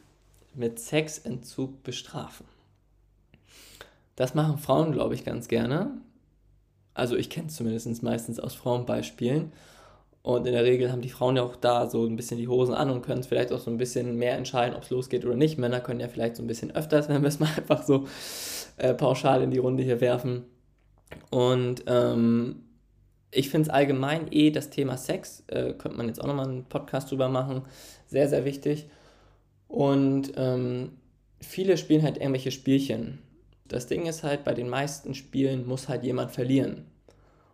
Mit 0.56 0.80
Sexentzug 0.80 1.84
bestrafen. 1.84 2.46
Das 4.16 4.34
machen 4.34 4.58
Frauen, 4.58 4.92
glaube 4.92 5.14
ich, 5.14 5.24
ganz 5.24 5.48
gerne. 5.48 5.92
Also 6.96 7.16
ich 7.16 7.30
kenne 7.30 7.48
es 7.48 7.56
zumindest 7.56 8.02
meistens 8.02 8.40
aus 8.40 8.56
Frauenbeispielen. 8.56 9.52
Und 10.28 10.46
in 10.46 10.52
der 10.52 10.66
Regel 10.66 10.92
haben 10.92 11.02
die 11.02 11.08
Frauen 11.08 11.38
ja 11.38 11.44
auch 11.44 11.56
da 11.56 11.90
so 11.90 12.06
ein 12.06 12.18
bisschen 12.18 12.38
die 12.38 12.50
Hosen 12.50 12.76
an 12.76 12.90
und 12.90 13.02
können 13.02 13.22
es 13.22 13.28
vielleicht 13.28 13.54
auch 13.54 13.62
so 13.62 13.72
ein 13.72 13.78
bisschen 13.78 14.18
mehr 14.18 14.36
entscheiden, 14.36 14.76
ob 14.76 14.84
es 14.84 14.90
losgeht 14.90 15.24
oder 15.24 15.38
nicht. 15.38 15.58
Männer 15.58 15.80
können 15.80 16.02
ja 16.02 16.10
vielleicht 16.10 16.36
so 16.36 16.44
ein 16.44 16.48
bisschen 16.48 16.76
öfters, 16.76 17.08
wenn 17.08 17.22
wir 17.22 17.30
es 17.30 17.40
mal 17.40 17.48
einfach 17.56 17.84
so 17.84 18.10
äh, 18.76 18.94
pauschal 18.94 19.42
in 19.42 19.52
die 19.52 19.58
Runde 19.58 19.84
hier 19.84 20.02
werfen. 20.02 20.44
Und 21.30 21.86
ähm, 21.88 22.64
ich 23.32 23.50
finde 23.50 23.70
es 23.70 23.74
allgemein 23.74 24.28
eh 24.32 24.52
das 24.52 24.70
Thema 24.70 24.98
Sex, 24.98 25.46
äh, 25.48 25.72
könnte 25.72 25.96
man 25.96 26.10
jetzt 26.10 26.22
auch 26.22 26.28
nochmal 26.28 26.50
einen 26.50 26.66
Podcast 26.66 27.10
drüber 27.10 27.30
machen, 27.30 27.62
sehr, 28.08 28.28
sehr 28.28 28.44
wichtig. 28.44 28.90
Und 29.70 30.34
ähm, 30.36 30.98
viele 31.40 31.78
spielen 31.78 32.04
halt 32.04 32.18
irgendwelche 32.18 32.52
Spielchen. 32.52 33.20
Das 33.64 33.88
Ding 33.88 34.06
ist 34.06 34.24
halt, 34.24 34.44
bei 34.44 34.54
den 34.54 34.68
meisten 34.68 35.14
Spielen 35.14 35.66
muss 35.66 35.88
halt 35.88 36.04
jemand 36.04 36.34
verlieren. 36.34 36.84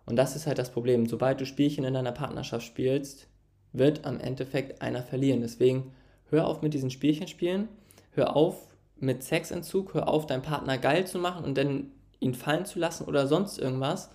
Und 0.06 0.16
das 0.16 0.36
ist 0.36 0.48
halt 0.48 0.58
das 0.58 0.72
Problem. 0.72 1.06
Sobald 1.08 1.40
du 1.40 1.46
Spielchen 1.46 1.86
in 1.86 1.94
deiner 1.94 2.12
Partnerschaft 2.12 2.66
spielst, 2.66 3.28
wird 3.72 4.06
am 4.06 4.20
Endeffekt 4.20 4.82
einer 4.82 5.02
verlieren. 5.02 5.42
Deswegen 5.42 5.94
hör 6.30 6.48
auf 6.48 6.62
mit 6.62 6.74
diesen 6.74 6.92
Spielchen 6.92 7.28
spielen, 7.28 7.68
hör 8.12 8.36
auf 8.36 8.68
mit 8.98 9.24
Sexentzug, 9.24 9.94
hör 9.94 10.08
auf, 10.08 10.26
deinen 10.26 10.42
Partner 10.42 10.78
geil 10.78 11.06
zu 11.06 11.20
machen 11.20 11.44
und 11.44 11.58
dann 11.58 11.92
ihn 12.20 12.36
fallen 12.36 12.66
zu 12.66 12.80
lassen 12.80 13.06
oder 13.06 13.28
sonst 13.28 13.58
irgendwas. 13.58 14.10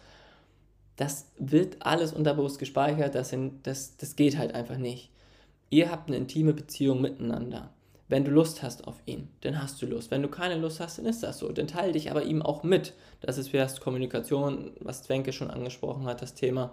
Das 0.96 1.30
wird 1.38 1.76
alles 1.80 2.12
unterbewusst 2.12 2.58
gespeichert, 2.58 3.14
das, 3.14 3.34
das, 3.62 3.96
das 3.96 4.16
geht 4.16 4.38
halt 4.38 4.54
einfach 4.54 4.78
nicht. 4.78 5.10
Ihr 5.70 5.90
habt 5.90 6.08
eine 6.08 6.16
intime 6.16 6.54
Beziehung 6.54 7.00
miteinander. 7.00 7.70
Wenn 8.08 8.24
du 8.24 8.30
Lust 8.30 8.62
hast 8.62 8.88
auf 8.88 8.96
ihn, 9.04 9.28
dann 9.42 9.62
hast 9.62 9.82
du 9.82 9.86
Lust. 9.86 10.10
Wenn 10.10 10.22
du 10.22 10.28
keine 10.28 10.56
Lust 10.56 10.80
hast, 10.80 10.98
dann 10.98 11.04
ist 11.04 11.22
das 11.22 11.38
so. 11.38 11.52
Dann 11.52 11.66
teile 11.66 11.92
dich 11.92 12.10
aber 12.10 12.22
ihm 12.22 12.40
auch 12.40 12.62
mit. 12.62 12.94
Das 13.20 13.36
ist 13.36 13.52
erst 13.52 13.80
Kommunikation, 13.80 14.72
was 14.80 15.02
Zwenke 15.02 15.32
schon 15.32 15.50
angesprochen 15.50 16.06
hat, 16.06 16.22
das 16.22 16.34
Thema, 16.34 16.72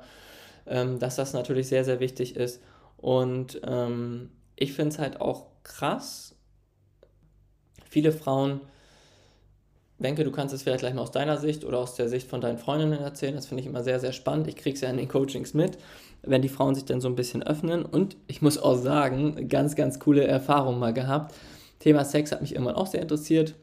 ähm, 0.66 0.98
dass 0.98 1.18
das 1.18 1.34
natürlich 1.34 1.68
sehr, 1.68 1.84
sehr 1.84 2.00
wichtig 2.00 2.38
ist. 2.38 2.62
Und 2.98 3.60
ähm, 3.68 4.32
ich 4.56 4.72
finde 4.74 4.94
es 4.94 5.00
halt 5.00 5.20
auch 5.20 5.48
krass. 5.64 6.36
Viele 7.90 8.14
Frauen, 8.14 8.62
Wenke, 9.98 10.24
du 10.24 10.32
kannst 10.32 10.54
es 10.54 10.64
vielleicht 10.64 10.80
gleich 10.80 10.94
mal 10.94 11.02
aus 11.02 11.12
deiner 11.12 11.38
Sicht 11.38 11.66
oder 11.66 11.80
aus 11.80 11.96
der 11.96 12.08
Sicht 12.08 12.30
von 12.30 12.40
deinen 12.40 12.58
Freundinnen 12.58 13.00
erzählen. 13.00 13.36
Das 13.36 13.48
finde 13.48 13.62
ich 13.62 13.68
immer 13.68 13.84
sehr, 13.84 14.00
sehr 14.00 14.14
spannend. 14.14 14.48
Ich 14.48 14.56
kriege 14.56 14.76
es 14.76 14.82
ja 14.82 14.90
in 14.90 14.98
den 14.98 15.10
Coachings 15.10 15.54
mit 15.54 15.78
wenn 16.28 16.42
die 16.42 16.50
Frauen 16.50 16.76
sich 16.76 16.86
dann 16.86 17.02
so 17.02 17.08
ein 17.08 17.16
bisschen 17.16 17.44
öffnen. 17.44 17.86
Und 17.86 18.18
ich 18.28 18.42
muss 18.42 18.58
auch 18.58 18.76
sagen, 18.76 19.48
ganz, 19.48 19.76
ganz 19.76 20.00
coole 20.00 20.26
Erfahrungen 20.26 20.80
mal 20.80 20.94
gehabt. 20.94 21.36
Thema 21.80 22.06
Sex 22.06 22.32
hat 22.32 22.42
mich 22.42 22.54
irgendwann 22.54 22.76
auch 22.76 22.88
sehr 22.88 23.02
interessiert, 23.02 23.56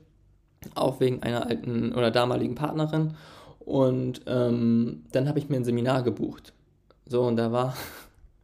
auch 0.74 1.00
wegen 1.00 1.22
einer 1.22 1.46
alten 1.46 1.92
oder 1.92 2.10
damaligen 2.10 2.54
Partnerin. 2.54 3.14
Und 3.60 4.22
ähm, 4.26 5.04
dann 5.12 5.28
habe 5.28 5.38
ich 5.38 5.48
mir 5.48 5.56
ein 5.56 5.64
Seminar 5.64 6.02
gebucht. 6.02 6.52
So, 7.06 7.22
und 7.22 7.36
da 7.36 7.52
war 7.52 7.76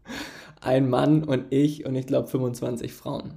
ein 0.61 0.89
Mann 0.89 1.25
und 1.25 1.47
ich 1.51 1.87
und 1.87 1.95
ich 1.95 2.07
glaube 2.07 2.29
25 2.29 2.93
Frauen. 2.93 3.35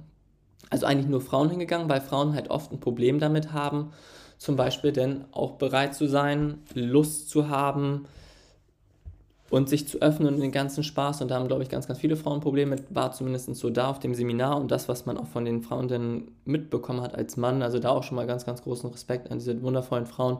Also 0.70 0.86
eigentlich 0.86 1.08
nur 1.08 1.20
Frauen 1.20 1.50
hingegangen, 1.50 1.88
weil 1.88 2.00
Frauen 2.00 2.34
halt 2.34 2.50
oft 2.50 2.72
ein 2.72 2.80
Problem 2.80 3.18
damit 3.18 3.52
haben, 3.52 3.92
zum 4.38 4.56
Beispiel 4.56 4.92
denn 4.92 5.24
auch 5.30 5.52
bereit 5.52 5.94
zu 5.94 6.06
sein, 6.06 6.58
Lust 6.74 7.28
zu 7.28 7.48
haben, 7.48 8.06
und 9.52 9.68
sich 9.68 9.86
zu 9.86 10.00
öffnen 10.00 10.32
und 10.34 10.40
den 10.40 10.50
ganzen 10.50 10.82
Spaß. 10.82 11.20
Und 11.20 11.30
da 11.30 11.34
haben, 11.34 11.46
glaube 11.46 11.62
ich, 11.62 11.68
ganz, 11.68 11.86
ganz 11.86 11.98
viele 11.98 12.16
Frauen 12.16 12.40
Probleme 12.40 12.70
mit, 12.70 12.94
war 12.94 13.12
zumindest 13.12 13.54
so 13.54 13.68
da 13.68 13.90
auf 13.90 13.98
dem 13.98 14.14
Seminar 14.14 14.58
und 14.58 14.70
das, 14.70 14.88
was 14.88 15.04
man 15.04 15.18
auch 15.18 15.26
von 15.26 15.44
den 15.44 15.60
Frauen 15.60 15.88
dann 15.88 16.28
mitbekommen 16.46 17.02
hat 17.02 17.14
als 17.14 17.36
Mann. 17.36 17.60
Also 17.60 17.78
da 17.78 17.90
auch 17.90 18.02
schon 18.02 18.16
mal 18.16 18.26
ganz, 18.26 18.46
ganz 18.46 18.62
großen 18.62 18.88
Respekt 18.88 19.30
an 19.30 19.40
diese 19.40 19.60
wundervollen 19.60 20.06
Frauen, 20.06 20.38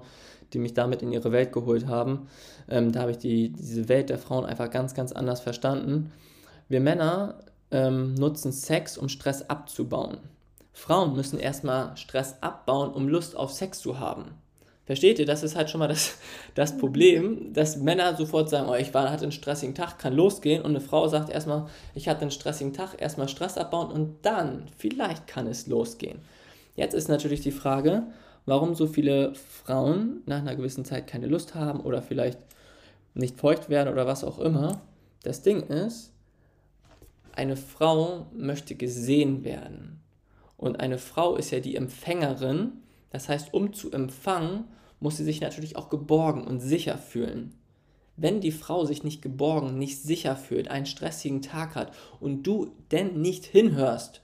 die 0.54 0.58
mich 0.58 0.72
damit 0.72 1.02
in 1.02 1.12
ihre 1.12 1.30
Welt 1.30 1.52
geholt 1.52 1.88
haben. 1.88 2.28
Ähm, 2.70 2.90
da 2.90 3.00
habe 3.00 3.10
ich 3.10 3.18
die, 3.18 3.52
diese 3.52 3.90
Welt 3.90 4.08
der 4.08 4.18
Frauen 4.18 4.46
einfach 4.46 4.70
ganz, 4.70 4.94
ganz 4.94 5.12
anders 5.12 5.42
verstanden. 5.42 6.10
Wir 6.70 6.80
Männer 6.80 7.34
ähm, 7.70 8.14
nutzen 8.14 8.50
Sex, 8.50 8.96
um 8.96 9.10
Stress 9.10 9.42
abzubauen. 9.50 10.20
Frauen 10.72 11.14
müssen 11.14 11.38
erstmal 11.38 11.98
Stress 11.98 12.36
abbauen, 12.40 12.90
um 12.90 13.08
Lust 13.08 13.36
auf 13.36 13.52
Sex 13.52 13.78
zu 13.80 14.00
haben. 14.00 14.30
Versteht 14.92 15.18
ihr? 15.18 15.24
Das 15.24 15.42
ist 15.42 15.56
halt 15.56 15.70
schon 15.70 15.78
mal 15.78 15.88
das, 15.88 16.18
das 16.54 16.76
Problem, 16.76 17.54
dass 17.54 17.78
Männer 17.78 18.14
sofort 18.14 18.50
sagen, 18.50 18.68
oh, 18.68 18.74
ich 18.74 18.92
war, 18.92 19.10
hatte 19.10 19.22
einen 19.22 19.32
stressigen 19.32 19.74
Tag, 19.74 19.98
kann 19.98 20.12
losgehen. 20.12 20.60
Und 20.60 20.72
eine 20.72 20.82
Frau 20.82 21.08
sagt 21.08 21.30
erstmal, 21.30 21.66
ich 21.94 22.08
hatte 22.08 22.20
einen 22.20 22.30
stressigen 22.30 22.74
Tag, 22.74 23.00
erstmal 23.00 23.30
Stress 23.30 23.56
abbauen 23.56 23.90
und 23.90 24.16
dann, 24.20 24.66
vielleicht 24.76 25.26
kann 25.26 25.46
es 25.46 25.66
losgehen. 25.66 26.18
Jetzt 26.76 26.92
ist 26.92 27.08
natürlich 27.08 27.40
die 27.40 27.52
Frage, 27.52 28.02
warum 28.44 28.74
so 28.74 28.86
viele 28.86 29.34
Frauen 29.34 30.20
nach 30.26 30.40
einer 30.40 30.56
gewissen 30.56 30.84
Zeit 30.84 31.06
keine 31.06 31.26
Lust 31.26 31.54
haben 31.54 31.80
oder 31.80 32.02
vielleicht 32.02 32.40
nicht 33.14 33.40
feucht 33.40 33.70
werden 33.70 33.90
oder 33.90 34.06
was 34.06 34.24
auch 34.24 34.38
immer. 34.40 34.82
Das 35.22 35.40
Ding 35.40 35.62
ist, 35.62 36.12
eine 37.34 37.56
Frau 37.56 38.26
möchte 38.34 38.74
gesehen 38.74 39.42
werden. 39.42 40.02
Und 40.58 40.80
eine 40.80 40.98
Frau 40.98 41.36
ist 41.36 41.50
ja 41.50 41.60
die 41.60 41.76
Empfängerin 41.76 42.72
das 43.12 43.28
heißt, 43.28 43.52
um 43.54 43.72
zu 43.72 43.92
empfangen, 43.92 44.64
muss 45.02 45.16
sie 45.16 45.24
sich 45.24 45.40
natürlich 45.40 45.76
auch 45.76 45.88
geborgen 45.88 46.44
und 46.44 46.60
sicher 46.60 46.96
fühlen. 46.96 47.54
Wenn 48.16 48.40
die 48.40 48.52
Frau 48.52 48.84
sich 48.84 49.02
nicht 49.02 49.20
geborgen, 49.20 49.78
nicht 49.78 50.00
sicher 50.00 50.36
fühlt, 50.36 50.68
einen 50.68 50.86
stressigen 50.86 51.42
Tag 51.42 51.74
hat 51.74 51.92
und 52.20 52.44
du 52.44 52.72
denn 52.92 53.20
nicht 53.20 53.44
hinhörst, 53.44 54.22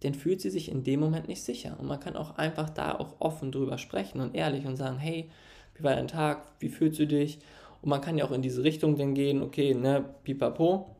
dann 0.00 0.14
fühlt 0.14 0.40
sie 0.40 0.50
sich 0.50 0.70
in 0.70 0.82
dem 0.82 1.00
Moment 1.00 1.28
nicht 1.28 1.42
sicher. 1.42 1.76
Und 1.78 1.86
man 1.86 2.00
kann 2.00 2.16
auch 2.16 2.36
einfach 2.36 2.70
da 2.70 2.94
auch 2.94 3.16
offen 3.20 3.52
drüber 3.52 3.76
sprechen 3.78 4.20
und 4.20 4.34
ehrlich 4.34 4.66
und 4.66 4.76
sagen, 4.76 4.98
hey, 4.98 5.30
wie 5.74 5.84
war 5.84 5.94
dein 5.94 6.08
Tag? 6.08 6.46
Wie 6.58 6.68
fühlst 6.68 6.98
du 6.98 7.06
dich? 7.06 7.38
Und 7.82 7.90
man 7.90 8.00
kann 8.00 8.16
ja 8.16 8.24
auch 8.24 8.32
in 8.32 8.42
diese 8.42 8.64
Richtung 8.64 8.96
dann 8.96 9.14
gehen, 9.14 9.42
okay, 9.42 9.74
ne, 9.74 10.04
pipapo, 10.24 10.96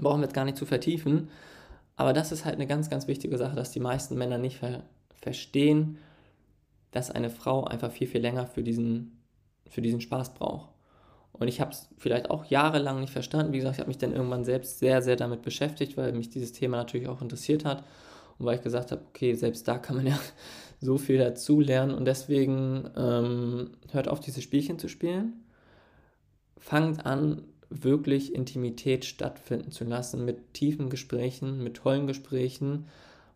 brauchen 0.00 0.20
wir 0.20 0.26
jetzt 0.26 0.34
gar 0.34 0.44
nicht 0.44 0.56
zu 0.56 0.66
vertiefen. 0.66 1.28
Aber 1.96 2.12
das 2.12 2.32
ist 2.32 2.44
halt 2.44 2.54
eine 2.54 2.66
ganz, 2.66 2.88
ganz 2.88 3.06
wichtige 3.06 3.36
Sache, 3.36 3.56
dass 3.56 3.72
die 3.72 3.80
meisten 3.80 4.16
Männer 4.16 4.38
nicht 4.38 4.56
ver 4.58 4.84
verstehen 5.20 5.98
dass 6.92 7.10
eine 7.10 7.30
Frau 7.30 7.64
einfach 7.64 7.90
viel, 7.90 8.06
viel 8.06 8.20
länger 8.20 8.46
für 8.46 8.62
diesen, 8.62 9.20
für 9.68 9.82
diesen 9.82 10.00
Spaß 10.00 10.34
braucht. 10.34 10.68
Und 11.32 11.48
ich 11.48 11.60
habe 11.60 11.72
es 11.72 11.88
vielleicht 11.96 12.30
auch 12.30 12.44
jahrelang 12.44 13.00
nicht 13.00 13.12
verstanden. 13.12 13.52
Wie 13.52 13.58
gesagt, 13.58 13.76
ich 13.76 13.80
habe 13.80 13.88
mich 13.88 13.98
dann 13.98 14.12
irgendwann 14.12 14.44
selbst 14.44 14.78
sehr, 14.78 15.02
sehr 15.02 15.16
damit 15.16 15.42
beschäftigt, 15.42 15.96
weil 15.96 16.12
mich 16.12 16.28
dieses 16.28 16.52
Thema 16.52 16.76
natürlich 16.76 17.08
auch 17.08 17.22
interessiert 17.22 17.64
hat. 17.64 17.84
Und 18.38 18.46
weil 18.46 18.56
ich 18.56 18.62
gesagt 18.62 18.92
habe, 18.92 19.02
okay, 19.08 19.34
selbst 19.34 19.66
da 19.66 19.78
kann 19.78 19.96
man 19.96 20.06
ja 20.06 20.18
so 20.80 20.98
viel 20.98 21.18
dazu 21.18 21.60
lernen. 21.60 21.94
Und 21.94 22.04
deswegen 22.04 22.90
ähm, 22.96 23.70
hört 23.90 24.08
auf, 24.08 24.20
diese 24.20 24.42
Spielchen 24.42 24.78
zu 24.78 24.88
spielen. 24.88 25.44
Fangt 26.58 27.06
an, 27.06 27.42
wirklich 27.70 28.34
Intimität 28.34 29.06
stattfinden 29.06 29.72
zu 29.72 29.84
lassen 29.84 30.26
mit 30.26 30.52
tiefen 30.52 30.90
Gesprächen, 30.90 31.64
mit 31.64 31.74
tollen 31.78 32.06
Gesprächen. 32.06 32.86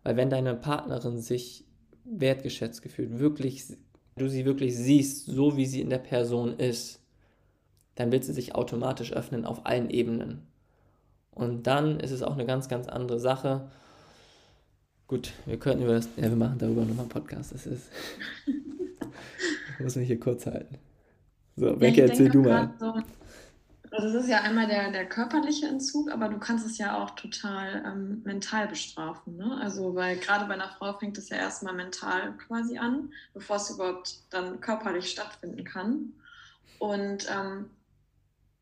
Weil 0.02 0.16
wenn 0.16 0.28
deine 0.28 0.54
Partnerin 0.54 1.18
sich 1.18 1.65
wertgeschätzt 2.08 2.82
gefühlt, 2.82 3.18
wirklich, 3.18 3.64
du 4.16 4.28
sie 4.28 4.44
wirklich 4.44 4.76
siehst, 4.76 5.26
so 5.26 5.56
wie 5.56 5.66
sie 5.66 5.80
in 5.80 5.90
der 5.90 5.98
Person 5.98 6.58
ist, 6.58 7.00
dann 7.94 8.12
wird 8.12 8.24
sie 8.24 8.32
sich 8.32 8.54
automatisch 8.54 9.12
öffnen 9.12 9.44
auf 9.44 9.66
allen 9.66 9.90
Ebenen. 9.90 10.42
Und 11.32 11.66
dann 11.66 12.00
ist 12.00 12.10
es 12.10 12.22
auch 12.22 12.32
eine 12.32 12.46
ganz, 12.46 12.68
ganz 12.68 12.88
andere 12.88 13.18
Sache. 13.18 13.68
Gut, 15.06 15.32
wir 15.44 15.58
könnten 15.58 15.84
über 15.84 15.94
das, 15.94 16.08
ja, 16.16 16.24
wir 16.24 16.36
machen 16.36 16.58
darüber 16.58 16.82
nochmal 16.82 17.00
einen 17.00 17.08
Podcast. 17.08 17.52
Das 17.52 17.66
ist, 17.66 17.90
ich 18.46 19.80
muss 19.80 19.96
mich 19.96 20.06
hier 20.06 20.20
kurz 20.20 20.46
halten. 20.46 20.76
So, 21.56 21.76
Becky, 21.76 22.00
ja, 22.00 22.06
erzähl 22.06 22.28
du 22.28 22.42
mal. 22.42 22.74
So, 22.78 22.94
also 23.90 24.08
es 24.08 24.24
ist 24.24 24.30
ja 24.30 24.40
einmal 24.40 24.66
der, 24.66 24.90
der 24.90 25.08
körperliche 25.08 25.66
Entzug, 25.66 26.10
aber 26.10 26.28
du 26.28 26.38
kannst 26.38 26.66
es 26.66 26.78
ja 26.78 27.02
auch 27.02 27.10
total 27.10 27.84
ähm, 27.86 28.22
mental 28.24 28.68
bestrafen. 28.68 29.36
Ne? 29.36 29.58
Also 29.60 29.94
weil 29.94 30.16
gerade 30.18 30.46
bei 30.46 30.54
einer 30.54 30.70
Frau 30.70 30.92
fängt 30.98 31.18
es 31.18 31.28
ja 31.28 31.36
erstmal 31.36 31.74
mental 31.74 32.36
quasi 32.38 32.78
an, 32.78 33.12
bevor 33.34 33.56
es 33.56 33.70
überhaupt 33.70 34.20
dann 34.30 34.60
körperlich 34.60 35.10
stattfinden 35.10 35.64
kann. 35.64 36.12
Und 36.78 37.26
ähm, 37.30 37.70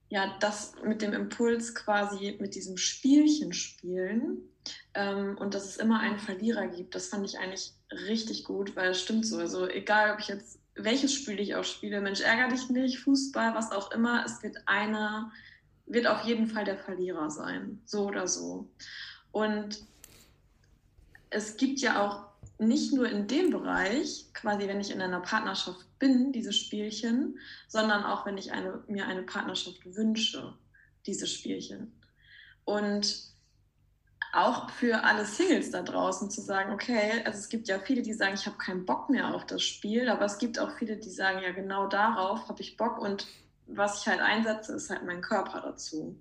ja, 0.08 0.37
das 0.40 0.74
mit 0.84 1.02
dem 1.02 1.12
Impuls 1.12 1.74
quasi 1.74 2.37
mit 2.40 2.54
diesem 2.54 2.76
Spielchen 2.76 3.52
spielen 3.52 4.48
ähm, 4.94 5.37
und 5.38 5.54
dass 5.54 5.64
es 5.64 5.76
immer 5.76 6.00
einen 6.00 6.18
Verlierer 6.18 6.68
gibt, 6.68 6.94
das 6.94 7.08
fand 7.08 7.26
ich 7.26 7.38
eigentlich 7.38 7.72
richtig 7.90 8.44
gut, 8.44 8.76
weil 8.76 8.90
es 8.90 9.00
stimmt 9.00 9.26
so. 9.26 9.38
Also 9.38 9.68
egal, 9.68 10.12
ob 10.12 10.20
ich 10.20 10.28
jetzt 10.28 10.60
welches 10.76 11.14
Spiel 11.14 11.40
ich 11.40 11.54
auch 11.54 11.64
spiele, 11.64 12.00
Mensch, 12.00 12.20
ärger 12.20 12.48
dich 12.48 12.68
nicht, 12.68 12.98
Fußball, 13.00 13.54
was 13.54 13.72
auch 13.72 13.90
immer, 13.92 14.24
es 14.24 14.42
wird 14.42 14.56
einer, 14.66 15.32
wird 15.87 16.06
auf 16.06 16.24
jeden 16.24 16.46
Fall 16.46 16.64
der 16.64 16.78
Verlierer 16.78 17.30
sein, 17.30 17.80
so 17.84 18.06
oder 18.06 18.26
so. 18.26 18.68
Und 19.30 19.84
es 21.30 21.56
gibt 21.56 21.80
ja 21.80 22.04
auch 22.04 22.26
nicht 22.58 22.92
nur 22.92 23.08
in 23.08 23.26
dem 23.26 23.50
Bereich, 23.50 24.26
quasi 24.32 24.68
wenn 24.68 24.80
ich 24.80 24.90
in 24.90 25.00
einer 25.00 25.20
Partnerschaft 25.20 25.87
bin, 25.98 26.32
dieses 26.32 26.56
Spielchen, 26.56 27.38
sondern 27.68 28.04
auch, 28.04 28.26
wenn 28.26 28.38
ich 28.38 28.52
eine, 28.52 28.82
mir 28.87 29.06
eine 29.06 29.22
Partnerschaft 29.22 29.84
wünsche, 29.96 30.54
dieses 31.06 31.32
Spielchen. 31.32 31.92
Und 32.64 33.34
auch 34.35 34.70
für 34.70 35.05
alle 35.05 35.25
Singles 35.25 35.70
da 35.70 35.83
draußen 35.83 36.31
zu 36.31 36.40
sagen, 36.40 36.73
okay, 36.73 37.23
also 37.25 37.38
es 37.38 37.49
gibt 37.49 37.68
ja 37.68 37.79
viele, 37.79 38.03
die 38.03 38.12
sagen, 38.12 38.35
ich 38.35 38.47
habe 38.47 38.59
keinen 38.59 38.85
Bock 38.85 39.09
mehr 39.09 39.35
auf 39.35 39.47
das 39.47 39.62
Spiel, 39.62 40.09
aber 40.09 40.25
es 40.25 40.38
gibt 40.38 40.59
auch 40.59 40.70
viele, 40.79 40.97
die 40.97 41.11
sagen, 41.11 41.40
ja, 41.42 41.53
genau 41.53 41.87
darauf 41.87 42.49
habe 42.49 42.61
ich 42.61 42.77
Bock 42.77 42.99
und 42.99 43.27
was 43.66 44.01
ich 44.01 44.09
halt 44.09 44.20
einsetze, 44.20 44.75
ist 44.75 44.90
halt 44.90 45.05
mein 45.05 45.20
Körper 45.23 45.61
dazu. 45.61 46.20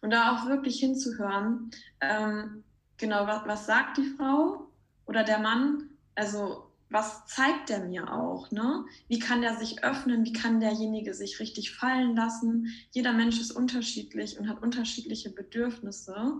Und 0.00 0.10
da 0.10 0.36
auch 0.36 0.46
wirklich 0.48 0.78
hinzuhören, 0.78 1.70
ähm, 2.00 2.64
genau, 2.96 3.26
was, 3.26 3.46
was 3.46 3.66
sagt 3.66 3.96
die 3.96 4.14
Frau 4.16 4.68
oder 5.06 5.24
der 5.24 5.38
Mann? 5.38 5.90
Also 6.14 6.68
was 6.90 7.26
zeigt 7.26 7.68
der 7.68 7.80
mir 7.80 8.12
auch? 8.12 8.50
Ne? 8.50 8.84
Wie 9.08 9.18
kann 9.18 9.42
der 9.42 9.56
sich 9.56 9.84
öffnen? 9.84 10.24
Wie 10.24 10.32
kann 10.32 10.60
derjenige 10.60 11.12
sich 11.14 11.38
richtig 11.38 11.74
fallen 11.74 12.16
lassen? 12.16 12.68
Jeder 12.92 13.12
Mensch 13.12 13.40
ist 13.40 13.50
unterschiedlich 13.50 14.38
und 14.38 14.48
hat 14.48 14.62
unterschiedliche 14.62 15.30
Bedürfnisse. 15.30 16.32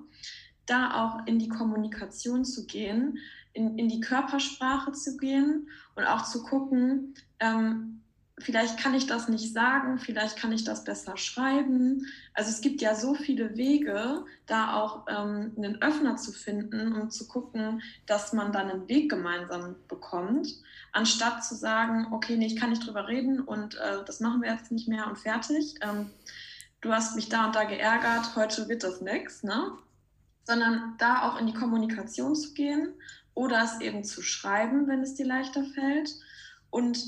Da 0.69 1.05
auch 1.05 1.27
in 1.27 1.39
die 1.39 1.49
Kommunikation 1.49 2.45
zu 2.45 2.67
gehen, 2.67 3.19
in, 3.53 3.79
in 3.79 3.89
die 3.89 4.01
Körpersprache 4.01 4.93
zu 4.93 5.17
gehen 5.17 5.69
und 5.97 6.05
auch 6.05 6.25
zu 6.25 6.43
gucken, 6.43 7.15
ähm, 7.41 7.99
vielleicht 8.41 8.79
kann 8.79 8.95
ich 8.95 9.07
das 9.07 9.29
nicht 9.29 9.53
sagen, 9.53 9.99
vielleicht 9.99 10.37
kann 10.37 10.53
ich 10.53 10.65
das 10.65 10.85
besser 10.85 11.17
schreiben. 11.17 12.07
Also 12.35 12.51
es 12.51 12.61
gibt 12.61 12.81
ja 12.81 12.95
so 12.95 13.15
viele 13.15 13.57
Wege, 13.57 14.25
da 14.47 14.75
auch 14.75 15.07
ähm, 15.09 15.53
einen 15.57 15.83
Öffner 15.83 16.17
zu 16.17 16.33
finden 16.33 16.93
und 16.93 17.13
zu 17.13 17.27
gucken, 17.27 17.83
dass 18.07 18.33
man 18.33 18.53
dann 18.53 18.71
einen 18.71 18.89
Weg 18.89 19.11
gemeinsam 19.11 19.77
bekommt, 19.89 20.49
anstatt 20.93 21.45
zu 21.45 21.55
sagen, 21.55 22.09
okay, 22.13 22.37
nee, 22.37 22.47
ich 22.47 22.57
kann 22.57 22.71
nicht 22.71 22.87
drüber 22.87 23.09
reden 23.09 23.41
und 23.41 23.75
äh, 23.77 24.05
das 24.07 24.21
machen 24.21 24.43
wir 24.43 24.53
jetzt 24.53 24.71
nicht 24.71 24.89
mehr 24.89 25.07
und 25.07 25.19
fertig. 25.19 25.75
Ähm, 25.81 26.11
du 26.81 26.93
hast 26.93 27.17
mich 27.17 27.29
da 27.29 27.47
und 27.47 27.57
da 27.57 27.65
geärgert, 27.65 28.37
heute 28.37 28.69
wird 28.69 28.85
das 28.85 29.01
nichts, 29.01 29.43
ne? 29.43 29.73
Sondern 30.49 30.95
da 30.97 31.29
auch 31.29 31.39
in 31.39 31.47
die 31.47 31.53
Kommunikation 31.53 32.35
zu 32.35 32.55
gehen 32.55 32.95
oder 33.35 33.63
es 33.63 33.83
eben 33.83 34.03
zu 34.03 34.23
schreiben, 34.23 34.89
wenn 34.89 35.03
es 35.03 35.15
dir 35.15 35.27
leichter 35.27 35.63
fällt. 35.63 36.11
Und 36.71 36.99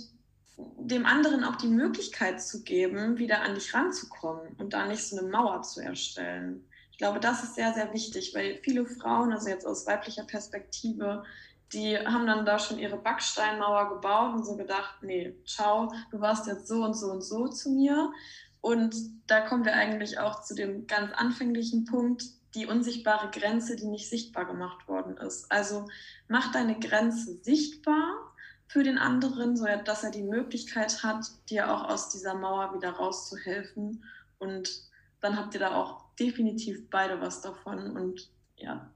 dem 0.78 1.06
anderen 1.06 1.42
auch 1.42 1.56
die 1.56 1.68
Möglichkeit 1.68 2.42
zu 2.42 2.62
geben, 2.62 3.16
wieder 3.16 3.40
an 3.40 3.54
dich 3.54 3.72
ranzukommen 3.72 4.54
und 4.58 4.74
da 4.74 4.86
nicht 4.86 5.02
so 5.02 5.18
eine 5.18 5.28
Mauer 5.28 5.62
zu 5.62 5.80
erstellen. 5.80 6.68
Ich 6.92 6.98
glaube, 6.98 7.18
das 7.18 7.42
ist 7.42 7.54
sehr, 7.54 7.72
sehr 7.72 7.94
wichtig, 7.94 8.34
weil 8.34 8.60
viele 8.62 8.84
Frauen, 8.84 9.32
also 9.32 9.48
jetzt 9.48 9.66
aus 9.66 9.86
weiblicher 9.86 10.24
Perspektive, 10.24 11.24
die 11.72 11.96
haben 11.96 12.26
dann 12.26 12.44
da 12.44 12.58
schon 12.58 12.78
ihre 12.78 12.98
Backsteinmauer 12.98 13.94
gebaut 13.94 14.34
und 14.34 14.44
so 14.44 14.54
gedacht, 14.56 14.96
nee, 15.00 15.34
ciao, 15.46 15.90
du 16.10 16.20
warst 16.20 16.46
jetzt 16.46 16.68
so 16.68 16.84
und 16.84 16.94
so 16.94 17.10
und 17.10 17.22
so 17.22 17.48
zu 17.48 17.70
mir. 17.70 18.12
Und 18.60 18.94
da 19.26 19.40
kommen 19.40 19.64
wir 19.64 19.72
eigentlich 19.72 20.18
auch 20.18 20.42
zu 20.42 20.54
dem 20.54 20.86
ganz 20.86 21.12
anfänglichen 21.14 21.86
Punkt, 21.86 22.24
die 22.54 22.66
unsichtbare 22.66 23.30
Grenze, 23.30 23.76
die 23.76 23.86
nicht 23.86 24.08
sichtbar 24.08 24.44
gemacht 24.44 24.88
worden 24.88 25.16
ist. 25.16 25.50
Also 25.50 25.88
mach 26.28 26.52
deine 26.52 26.78
Grenze 26.78 27.36
sichtbar 27.42 28.34
für 28.66 28.82
den 28.82 28.98
anderen, 28.98 29.56
so 29.56 29.66
dass 29.84 30.04
er 30.04 30.10
die 30.10 30.22
Möglichkeit 30.22 31.02
hat, 31.02 31.26
dir 31.48 31.72
auch 31.72 31.88
aus 31.88 32.08
dieser 32.08 32.34
Mauer 32.34 32.74
wieder 32.74 32.90
rauszuhelfen. 32.90 34.04
Und 34.38 34.82
dann 35.20 35.36
habt 35.36 35.54
ihr 35.54 35.60
da 35.60 35.74
auch 35.74 36.04
definitiv 36.18 36.88
beide 36.90 37.20
was 37.20 37.40
davon. 37.40 37.96
Und 37.96 38.30
ja, 38.56 38.90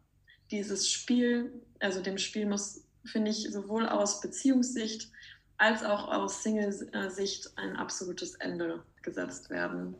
dieses 0.51 0.91
Spiel, 0.91 1.61
also 1.81 2.03
dem 2.03 2.19
Spiel 2.19 2.47
muss, 2.47 2.85
finde 3.05 3.31
ich, 3.31 3.51
sowohl 3.53 3.89
aus 3.89 4.21
Beziehungssicht 4.21 5.11
als 5.57 5.85
auch 5.85 6.09
aus 6.09 6.43
Single-Sicht 6.43 7.53
ein 7.57 7.77
absolutes 7.77 8.35
Ende 8.37 8.83
gesetzt 9.03 9.51
werden. 9.51 9.95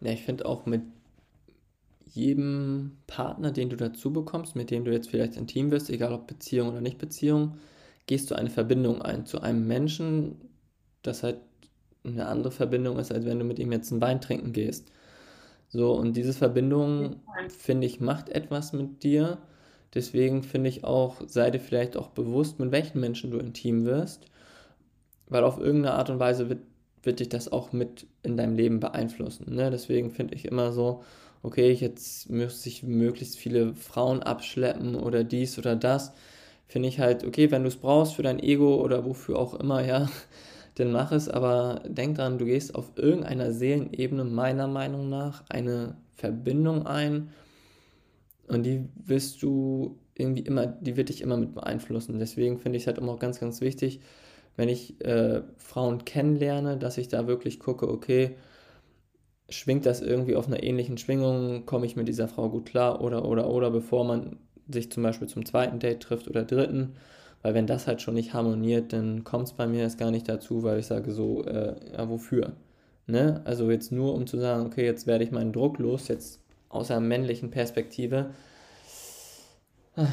Ja, 0.00 0.12
ich 0.12 0.24
finde 0.24 0.46
auch 0.46 0.66
mit 0.66 0.82
jedem 2.16 2.98
Partner, 3.06 3.52
den 3.52 3.70
du 3.70 3.76
dazu 3.76 4.12
bekommst, 4.12 4.56
mit 4.56 4.70
dem 4.70 4.84
du 4.84 4.92
jetzt 4.92 5.10
vielleicht 5.10 5.36
intim 5.36 5.70
wirst, 5.70 5.90
egal 5.90 6.12
ob 6.12 6.26
Beziehung 6.26 6.68
oder 6.68 6.80
nicht 6.80 6.98
Beziehung, 6.98 7.58
gehst 8.06 8.30
du 8.30 8.34
eine 8.34 8.50
Verbindung 8.50 9.02
ein 9.02 9.26
zu 9.26 9.40
einem 9.40 9.66
Menschen, 9.66 10.36
das 11.02 11.22
halt 11.22 11.38
eine 12.04 12.26
andere 12.26 12.52
Verbindung 12.52 12.98
ist, 12.98 13.12
als 13.12 13.24
wenn 13.24 13.38
du 13.38 13.44
mit 13.44 13.58
ihm 13.58 13.72
jetzt 13.72 13.90
einen 13.92 14.00
Wein 14.00 14.20
trinken 14.20 14.52
gehst. 14.52 14.90
So, 15.68 15.92
und 15.92 16.16
diese 16.16 16.32
Verbindung, 16.32 17.16
finde 17.48 17.86
ich, 17.86 18.00
macht 18.00 18.28
etwas 18.28 18.72
mit 18.72 19.02
dir. 19.02 19.38
Deswegen 19.94 20.42
finde 20.42 20.68
ich 20.68 20.84
auch, 20.84 21.22
sei 21.26 21.50
dir 21.50 21.60
vielleicht 21.60 21.96
auch 21.96 22.08
bewusst, 22.08 22.58
mit 22.60 22.70
welchen 22.70 23.00
Menschen 23.00 23.30
du 23.30 23.38
intim 23.38 23.84
wirst, 23.84 24.26
weil 25.28 25.44
auf 25.44 25.58
irgendeine 25.58 25.94
Art 25.96 26.10
und 26.10 26.20
Weise 26.20 26.48
wird, 26.48 26.60
wird 27.02 27.20
dich 27.20 27.28
das 27.28 27.50
auch 27.50 27.72
mit 27.72 28.06
in 28.22 28.36
deinem 28.36 28.56
Leben 28.56 28.80
beeinflussen. 28.80 29.54
Ne? 29.54 29.70
Deswegen 29.70 30.10
finde 30.10 30.34
ich 30.34 30.44
immer 30.44 30.72
so, 30.72 31.02
okay, 31.46 31.72
jetzt 31.72 32.28
müsste 32.28 32.68
ich 32.68 32.82
möglichst 32.82 33.38
viele 33.38 33.74
Frauen 33.74 34.22
abschleppen 34.22 34.96
oder 34.96 35.24
dies 35.24 35.58
oder 35.58 35.76
das 35.76 36.12
finde 36.66 36.88
ich 36.88 36.98
halt, 36.98 37.24
okay, 37.24 37.50
wenn 37.52 37.62
du 37.62 37.68
es 37.68 37.76
brauchst 37.76 38.14
für 38.14 38.22
dein 38.24 38.40
Ego 38.40 38.82
oder 38.82 39.04
wofür 39.04 39.38
auch 39.38 39.54
immer, 39.54 39.84
ja, 39.84 40.08
dann 40.74 40.92
mach 40.92 41.12
es, 41.12 41.28
aber 41.28 41.82
denk 41.86 42.16
dran, 42.16 42.38
du 42.38 42.46
gehst 42.46 42.74
auf 42.74 42.92
irgendeiner 42.96 43.52
Seelenebene 43.52 44.24
meiner 44.24 44.66
Meinung 44.66 45.08
nach 45.08 45.44
eine 45.48 45.96
Verbindung 46.16 46.86
ein 46.86 47.30
und 48.48 48.64
die 48.64 48.88
wirst 49.04 49.42
du 49.42 49.98
irgendwie 50.16 50.42
immer, 50.42 50.66
die 50.66 50.96
wird 50.96 51.10
dich 51.10 51.20
immer 51.20 51.36
mit 51.36 51.54
beeinflussen. 51.54 52.18
Deswegen 52.18 52.58
finde 52.58 52.76
ich 52.76 52.84
es 52.84 52.86
halt 52.86 52.98
immer 52.98 53.12
auch 53.12 53.18
ganz, 53.18 53.38
ganz 53.38 53.60
wichtig, 53.60 54.00
wenn 54.56 54.68
ich 54.68 55.00
äh, 55.04 55.42
Frauen 55.58 56.04
kennenlerne, 56.04 56.76
dass 56.76 56.98
ich 56.98 57.08
da 57.08 57.26
wirklich 57.26 57.60
gucke, 57.60 57.88
okay, 57.88 58.36
schwingt 59.48 59.86
das 59.86 60.00
irgendwie 60.00 60.36
auf 60.36 60.46
einer 60.46 60.62
ähnlichen 60.62 60.98
Schwingung, 60.98 61.66
komme 61.66 61.86
ich 61.86 61.96
mit 61.96 62.08
dieser 62.08 62.28
Frau 62.28 62.48
gut 62.48 62.66
klar 62.66 63.00
oder, 63.00 63.24
oder, 63.24 63.48
oder, 63.48 63.70
bevor 63.70 64.04
man 64.04 64.36
sich 64.68 64.90
zum 64.90 65.02
Beispiel 65.02 65.28
zum 65.28 65.44
zweiten 65.44 65.78
Date 65.78 66.00
trifft 66.00 66.28
oder 66.28 66.44
dritten. 66.44 66.94
Weil 67.42 67.54
wenn 67.54 67.66
das 67.66 67.86
halt 67.86 68.02
schon 68.02 68.14
nicht 68.14 68.34
harmoniert, 68.34 68.92
dann 68.92 69.22
kommt 69.22 69.46
es 69.46 69.52
bei 69.52 69.66
mir 69.66 69.82
erst 69.82 69.98
gar 69.98 70.10
nicht 70.10 70.28
dazu, 70.28 70.62
weil 70.64 70.80
ich 70.80 70.86
sage 70.86 71.12
so, 71.12 71.44
äh, 71.44 71.76
ja, 71.92 72.08
wofür? 72.08 72.52
Ne? 73.06 73.40
Also 73.44 73.70
jetzt 73.70 73.92
nur 73.92 74.14
um 74.14 74.26
zu 74.26 74.38
sagen, 74.38 74.66
okay, 74.66 74.84
jetzt 74.84 75.06
werde 75.06 75.22
ich 75.22 75.30
meinen 75.30 75.52
Druck 75.52 75.78
los, 75.78 76.08
jetzt 76.08 76.40
aus 76.68 76.90
einer 76.90 77.00
männlichen 77.00 77.50
Perspektive. 77.50 78.30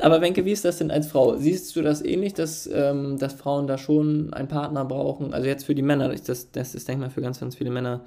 Aber 0.00 0.20
Wenke, 0.20 0.44
wie 0.44 0.52
ist 0.52 0.64
das 0.64 0.78
denn 0.78 0.90
als 0.90 1.08
Frau? 1.08 1.36
Siehst 1.36 1.74
du 1.74 1.82
das 1.82 2.04
ähnlich, 2.04 2.34
dass, 2.34 2.68
ähm, 2.72 3.18
dass 3.18 3.34
Frauen 3.34 3.66
da 3.66 3.78
schon 3.78 4.32
einen 4.32 4.48
Partner 4.48 4.84
brauchen? 4.84 5.34
Also 5.34 5.46
jetzt 5.48 5.64
für 5.64 5.74
die 5.74 5.82
Männer, 5.82 6.08
das, 6.14 6.52
das 6.52 6.74
ist, 6.74 6.86
denke 6.86 7.04
ich 7.04 7.08
mal, 7.08 7.14
für 7.14 7.20
ganz, 7.20 7.40
ganz 7.40 7.56
viele 7.56 7.70
Männer 7.70 8.04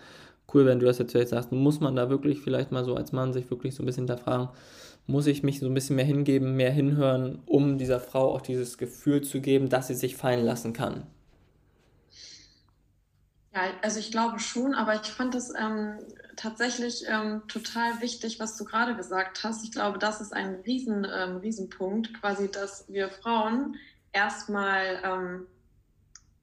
cool, 0.54 0.65
wenn 0.65 0.80
du 0.80 0.86
das 0.86 0.99
jetzt 0.99 1.12
sagst. 1.12 1.51
Muss 1.51 1.80
man 1.80 1.95
da 1.95 2.10
wirklich 2.10 2.41
vielleicht 2.41 2.71
mal 2.71 2.86
so 2.86 2.95
als 2.95 3.12
Mann 3.12 3.34
sich 3.34 3.49
wirklich 3.49 3.75
so 3.75 3.84
ein 3.84 3.86
bisschen 3.86 4.08
hinterfragen, 4.08 4.49
muss 5.08 5.27
ich 5.27 5.43
mich 5.43 5.60
so 5.60 5.65
ein 5.65 5.73
bisschen 5.73 5.95
mehr 5.95 6.06
hingeben, 6.06 6.56
mehr 6.56 6.71
hinhören, 6.71 7.39
um 7.45 7.77
dieser 7.77 7.99
Frau 7.99 8.34
auch 8.34 8.41
dieses 8.41 8.77
Gefühl 8.77 9.21
zu 9.21 9.41
geben, 9.41 9.69
dass 9.69 9.88
sie 9.88 9.95
sich 9.95 10.15
fallen 10.15 10.45
lassen 10.45 10.73
kann? 10.73 11.04
Ja, 13.54 13.62
also 13.82 13.99
ich 13.99 14.12
glaube 14.12 14.39
schon, 14.39 14.73
aber 14.75 14.95
ich 14.95 15.10
fand 15.10 15.36
das 15.36 15.51
ähm, 15.60 15.97
tatsächlich 16.35 17.03
ähm, 17.07 17.43
total 17.47 18.01
wichtig, 18.01 18.39
was 18.39 18.57
du 18.57 18.65
gerade 18.65 18.95
gesagt 18.95 19.43
hast. 19.43 19.63
Ich 19.63 19.71
glaube, 19.71 19.99
das 19.99 20.21
ist 20.21 20.33
ein 20.33 20.55
riesen, 20.65 21.05
ähm, 21.05 21.37
Riesenpunkt, 21.37 22.13
quasi, 22.19 22.49
dass 22.49 22.85
wir 22.87 23.09
Frauen 23.09 23.77
erstmal 24.11 25.01
ähm, 25.03 25.47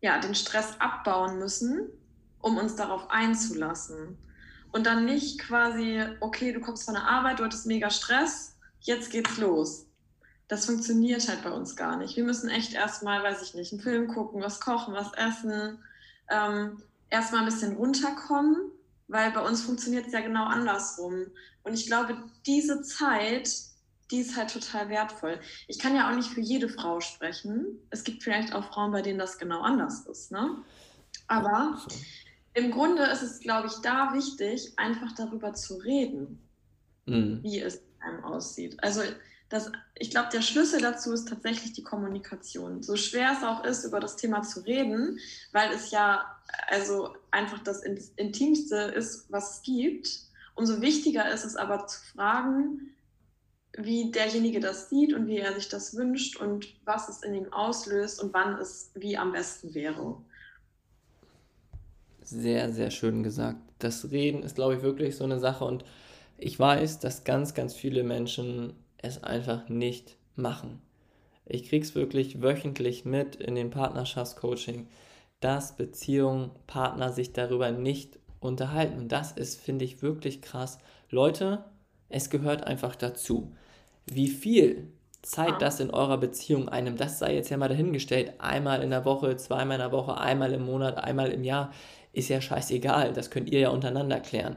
ja, 0.00 0.18
den 0.18 0.34
Stress 0.34 0.74
abbauen 0.78 1.38
müssen, 1.38 1.88
um 2.40 2.56
uns 2.56 2.76
darauf 2.76 3.10
einzulassen. 3.10 4.18
Und 4.70 4.86
dann 4.86 5.04
nicht 5.04 5.40
quasi, 5.40 6.02
okay, 6.20 6.52
du 6.52 6.60
kommst 6.60 6.84
von 6.84 6.94
der 6.94 7.04
Arbeit, 7.04 7.38
du 7.38 7.44
hattest 7.44 7.66
mega 7.66 7.90
Stress, 7.90 8.56
jetzt 8.80 9.10
geht's 9.10 9.38
los. 9.38 9.86
Das 10.46 10.66
funktioniert 10.66 11.28
halt 11.28 11.42
bei 11.42 11.50
uns 11.50 11.76
gar 11.76 11.96
nicht. 11.96 12.16
Wir 12.16 12.24
müssen 12.24 12.48
echt 12.48 12.72
erstmal, 12.72 13.22
weiß 13.22 13.42
ich 13.42 13.54
nicht, 13.54 13.72
einen 13.72 13.82
Film 13.82 14.08
gucken, 14.08 14.42
was 14.42 14.60
kochen, 14.60 14.94
was 14.94 15.12
essen, 15.14 15.78
ähm, 16.30 16.82
erstmal 17.10 17.42
ein 17.42 17.46
bisschen 17.46 17.76
runterkommen, 17.76 18.70
weil 19.08 19.32
bei 19.32 19.40
uns 19.40 19.62
funktioniert 19.62 20.06
es 20.06 20.12
ja 20.12 20.20
genau 20.20 20.44
andersrum. 20.44 21.26
Und 21.64 21.74
ich 21.74 21.86
glaube, 21.86 22.16
diese 22.46 22.82
Zeit, 22.82 23.50
die 24.10 24.20
ist 24.20 24.36
halt 24.36 24.52
total 24.52 24.88
wertvoll. 24.88 25.40
Ich 25.66 25.78
kann 25.78 25.96
ja 25.96 26.10
auch 26.10 26.14
nicht 26.14 26.28
für 26.28 26.40
jede 26.40 26.68
Frau 26.68 27.00
sprechen. 27.00 27.78
Es 27.90 28.04
gibt 28.04 28.22
vielleicht 28.22 28.54
auch 28.54 28.64
Frauen, 28.72 28.92
bei 28.92 29.02
denen 29.02 29.18
das 29.18 29.38
genau 29.38 29.60
anders 29.60 30.06
ist. 30.06 30.30
Ne? 30.30 30.62
Aber 31.26 31.78
im 32.54 32.70
Grunde 32.70 33.04
ist 33.04 33.22
es, 33.22 33.40
glaube 33.40 33.68
ich, 33.68 33.74
da 33.82 34.12
wichtig, 34.14 34.72
einfach 34.76 35.12
darüber 35.12 35.54
zu 35.54 35.76
reden, 35.76 36.40
mhm. 37.06 37.42
wie 37.42 37.60
es 37.60 37.82
einem 38.00 38.24
aussieht. 38.24 38.82
Also 38.82 39.02
das, 39.48 39.72
ich 39.94 40.10
glaube, 40.10 40.28
der 40.32 40.42
Schlüssel 40.42 40.80
dazu 40.80 41.12
ist 41.12 41.28
tatsächlich 41.28 41.72
die 41.72 41.82
Kommunikation. 41.82 42.82
So 42.82 42.96
schwer 42.96 43.32
es 43.36 43.44
auch 43.44 43.64
ist, 43.64 43.84
über 43.84 43.98
das 43.98 44.16
Thema 44.16 44.42
zu 44.42 44.60
reden, 44.60 45.18
weil 45.52 45.72
es 45.72 45.90
ja 45.90 46.24
also 46.68 47.14
einfach 47.30 47.62
das 47.62 47.82
Intimste 47.82 48.76
ist, 48.76 49.30
was 49.30 49.56
es 49.56 49.62
gibt. 49.62 50.08
Umso 50.54 50.80
wichtiger 50.80 51.30
ist 51.30 51.44
es 51.44 51.56
aber 51.56 51.86
zu 51.86 52.00
fragen, 52.12 52.94
wie 53.76 54.10
derjenige 54.10 54.60
das 54.60 54.90
sieht 54.90 55.14
und 55.14 55.28
wie 55.28 55.38
er 55.38 55.54
sich 55.54 55.68
das 55.68 55.96
wünscht 55.96 56.36
und 56.36 56.74
was 56.84 57.08
es 57.08 57.22
in 57.22 57.34
ihm 57.34 57.52
auslöst 57.52 58.22
und 58.22 58.34
wann 58.34 58.58
es 58.58 58.90
wie 58.94 59.16
am 59.16 59.32
besten 59.32 59.74
wäre. 59.74 60.20
Sehr, 62.22 62.72
sehr 62.72 62.90
schön 62.90 63.22
gesagt. 63.22 63.60
Das 63.78 64.10
Reden 64.10 64.42
ist, 64.42 64.56
glaube 64.56 64.76
ich, 64.76 64.82
wirklich 64.82 65.16
so 65.16 65.24
eine 65.24 65.38
Sache 65.38 65.64
und 65.64 65.84
ich 66.36 66.58
weiß, 66.58 66.98
dass 66.98 67.24
ganz, 67.24 67.54
ganz 67.54 67.74
viele 67.74 68.02
Menschen 68.02 68.74
es 68.98 69.22
einfach 69.24 69.68
nicht 69.68 70.16
machen. 70.36 70.80
Ich 71.46 71.68
kriege 71.68 71.84
es 71.84 71.94
wirklich 71.94 72.42
wöchentlich 72.42 73.04
mit 73.04 73.36
in 73.36 73.54
den 73.54 73.70
Partnerschaftscoaching, 73.70 74.88
dass 75.40 75.76
Beziehungen, 75.76 76.50
Partner 76.66 77.12
sich 77.12 77.32
darüber 77.32 77.70
nicht 77.70 78.18
unterhalten. 78.40 78.98
Und 78.98 79.12
das 79.12 79.32
ist, 79.32 79.60
finde 79.60 79.84
ich, 79.84 80.02
wirklich 80.02 80.42
krass. 80.42 80.78
Leute, 81.10 81.64
es 82.08 82.30
gehört 82.30 82.64
einfach 82.66 82.96
dazu. 82.96 83.54
Wie 84.06 84.28
viel 84.28 84.92
Zeit 85.22 85.60
das 85.60 85.80
in 85.80 85.90
eurer 85.90 86.18
Beziehung 86.18 86.68
einem, 86.68 86.96
das 86.96 87.18
sei 87.18 87.34
jetzt 87.34 87.50
ja 87.50 87.56
mal 87.56 87.68
dahingestellt, 87.68 88.34
einmal 88.38 88.82
in 88.82 88.90
der 88.90 89.04
Woche, 89.04 89.36
zweimal 89.36 89.76
in 89.76 89.82
der 89.82 89.92
Woche, 89.92 90.18
einmal 90.18 90.52
im 90.52 90.64
Monat, 90.64 90.98
einmal 90.98 91.30
im 91.30 91.44
Jahr, 91.44 91.72
ist 92.12 92.28
ja 92.28 92.40
scheißegal. 92.40 93.12
Das 93.12 93.30
könnt 93.30 93.50
ihr 93.50 93.60
ja 93.60 93.70
untereinander 93.70 94.20
klären. 94.20 94.56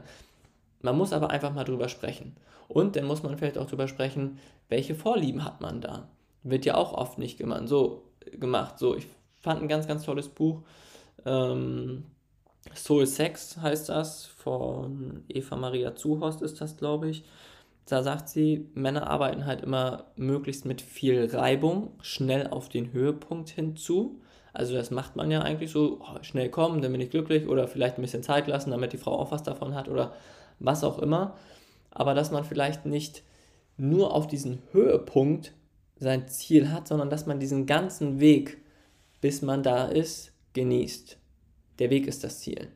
Man 0.80 0.96
muss 0.96 1.12
aber 1.12 1.30
einfach 1.30 1.52
mal 1.52 1.64
drüber 1.64 1.88
sprechen. 1.88 2.36
Und 2.72 2.96
dann 2.96 3.04
muss 3.04 3.22
man 3.22 3.36
vielleicht 3.36 3.58
auch 3.58 3.66
drüber 3.66 3.86
sprechen, 3.86 4.38
welche 4.70 4.94
Vorlieben 4.94 5.44
hat 5.44 5.60
man 5.60 5.82
da. 5.82 6.08
Wird 6.42 6.64
ja 6.64 6.74
auch 6.76 6.94
oft 6.94 7.18
nicht 7.18 7.36
gemacht. 7.36 7.68
So, 7.68 8.04
gemacht. 8.32 8.78
So, 8.78 8.96
ich 8.96 9.06
fand 9.40 9.60
ein 9.60 9.68
ganz, 9.68 9.86
ganz 9.86 10.04
tolles 10.04 10.28
Buch. 10.28 10.62
Ähm, 11.26 12.04
Soul 12.74 13.06
Sex 13.06 13.58
heißt 13.58 13.90
das, 13.90 14.24
von 14.24 15.24
Eva 15.28 15.56
Maria 15.56 15.94
Zuhorst 15.94 16.40
ist 16.40 16.62
das, 16.62 16.78
glaube 16.78 17.10
ich. 17.10 17.24
Da 17.84 18.02
sagt 18.02 18.30
sie, 18.30 18.70
Männer 18.72 19.10
arbeiten 19.10 19.44
halt 19.44 19.60
immer 19.60 20.06
möglichst 20.16 20.64
mit 20.64 20.80
viel 20.80 21.28
Reibung, 21.30 21.90
schnell 22.00 22.46
auf 22.46 22.70
den 22.70 22.92
Höhepunkt 22.92 23.50
hinzu. 23.50 24.22
Also 24.54 24.74
das 24.74 24.90
macht 24.90 25.14
man 25.16 25.30
ja 25.30 25.42
eigentlich 25.42 25.72
so, 25.72 26.00
oh, 26.00 26.22
schnell 26.22 26.48
kommen, 26.48 26.80
dann 26.80 26.92
bin 26.92 27.00
ich 27.02 27.10
glücklich 27.10 27.48
oder 27.48 27.68
vielleicht 27.68 27.98
ein 27.98 28.02
bisschen 28.02 28.22
Zeit 28.22 28.46
lassen, 28.46 28.70
damit 28.70 28.94
die 28.94 28.98
Frau 28.98 29.18
auch 29.18 29.30
was 29.30 29.42
davon 29.42 29.74
hat 29.74 29.88
oder 29.88 30.14
was 30.58 30.84
auch 30.84 30.98
immer. 31.00 31.36
Aber 31.92 32.14
dass 32.14 32.30
man 32.30 32.44
vielleicht 32.44 32.86
nicht 32.86 33.22
nur 33.76 34.14
auf 34.14 34.26
diesen 34.26 34.58
Höhepunkt 34.72 35.54
sein 35.96 36.28
Ziel 36.28 36.70
hat, 36.70 36.88
sondern 36.88 37.10
dass 37.10 37.26
man 37.26 37.40
diesen 37.40 37.66
ganzen 37.66 38.20
Weg, 38.20 38.58
bis 39.20 39.42
man 39.42 39.62
da 39.62 39.86
ist, 39.86 40.32
genießt. 40.52 41.16
Der 41.78 41.90
Weg 41.90 42.06
ist 42.06 42.24
das 42.24 42.40
Ziel. 42.40 42.68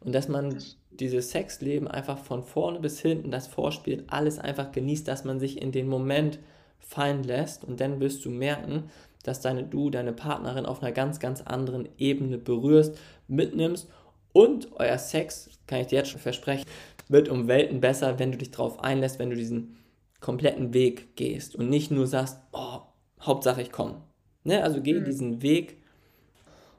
Und 0.00 0.14
dass 0.14 0.28
man 0.28 0.58
dieses 0.90 1.30
Sexleben 1.30 1.88
einfach 1.88 2.18
von 2.18 2.42
vorne 2.42 2.80
bis 2.80 3.00
hinten, 3.00 3.30
das 3.30 3.46
Vorspiel, 3.46 4.04
alles 4.08 4.38
einfach 4.38 4.72
genießt, 4.72 5.08
dass 5.08 5.24
man 5.24 5.40
sich 5.40 5.60
in 5.60 5.72
den 5.72 5.88
Moment 5.88 6.38
fallen 6.78 7.24
lässt 7.24 7.64
und 7.64 7.80
dann 7.80 8.00
wirst 8.00 8.24
du 8.24 8.30
merken, 8.30 8.84
dass 9.22 9.40
deine 9.40 9.64
du, 9.64 9.90
deine 9.90 10.12
Partnerin 10.12 10.66
auf 10.66 10.82
einer 10.82 10.92
ganz, 10.92 11.18
ganz 11.18 11.40
anderen 11.40 11.88
Ebene 11.98 12.38
berührst, 12.38 12.96
mitnimmst 13.26 13.88
und 14.32 14.68
euer 14.76 14.98
Sex, 14.98 15.48
kann 15.66 15.80
ich 15.80 15.86
dir 15.88 15.96
jetzt 15.96 16.10
schon 16.10 16.20
versprechen, 16.20 16.66
wird 17.08 17.28
um 17.28 17.48
Welten 17.48 17.80
besser, 17.80 18.18
wenn 18.18 18.32
du 18.32 18.38
dich 18.38 18.50
darauf 18.50 18.80
einlässt, 18.80 19.18
wenn 19.18 19.30
du 19.30 19.36
diesen 19.36 19.76
kompletten 20.20 20.72
Weg 20.72 21.16
gehst 21.16 21.54
und 21.54 21.68
nicht 21.68 21.90
nur 21.90 22.06
sagst, 22.06 22.38
oh, 22.52 22.80
Hauptsache 23.20 23.62
ich 23.62 23.72
komme. 23.72 24.02
Ne? 24.42 24.62
Also 24.62 24.80
geh 24.80 24.94
mhm. 24.94 25.04
diesen 25.04 25.42
Weg 25.42 25.82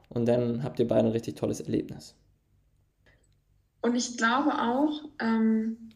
und 0.08 0.26
dann 0.26 0.62
habt 0.62 0.78
ihr 0.78 0.88
beide 0.88 1.06
ein 1.06 1.12
richtig 1.12 1.36
tolles 1.36 1.60
Erlebnis. 1.60 2.14
Und 3.82 3.94
ich 3.94 4.16
glaube 4.16 4.52
auch, 4.52 5.02
ähm, 5.20 5.90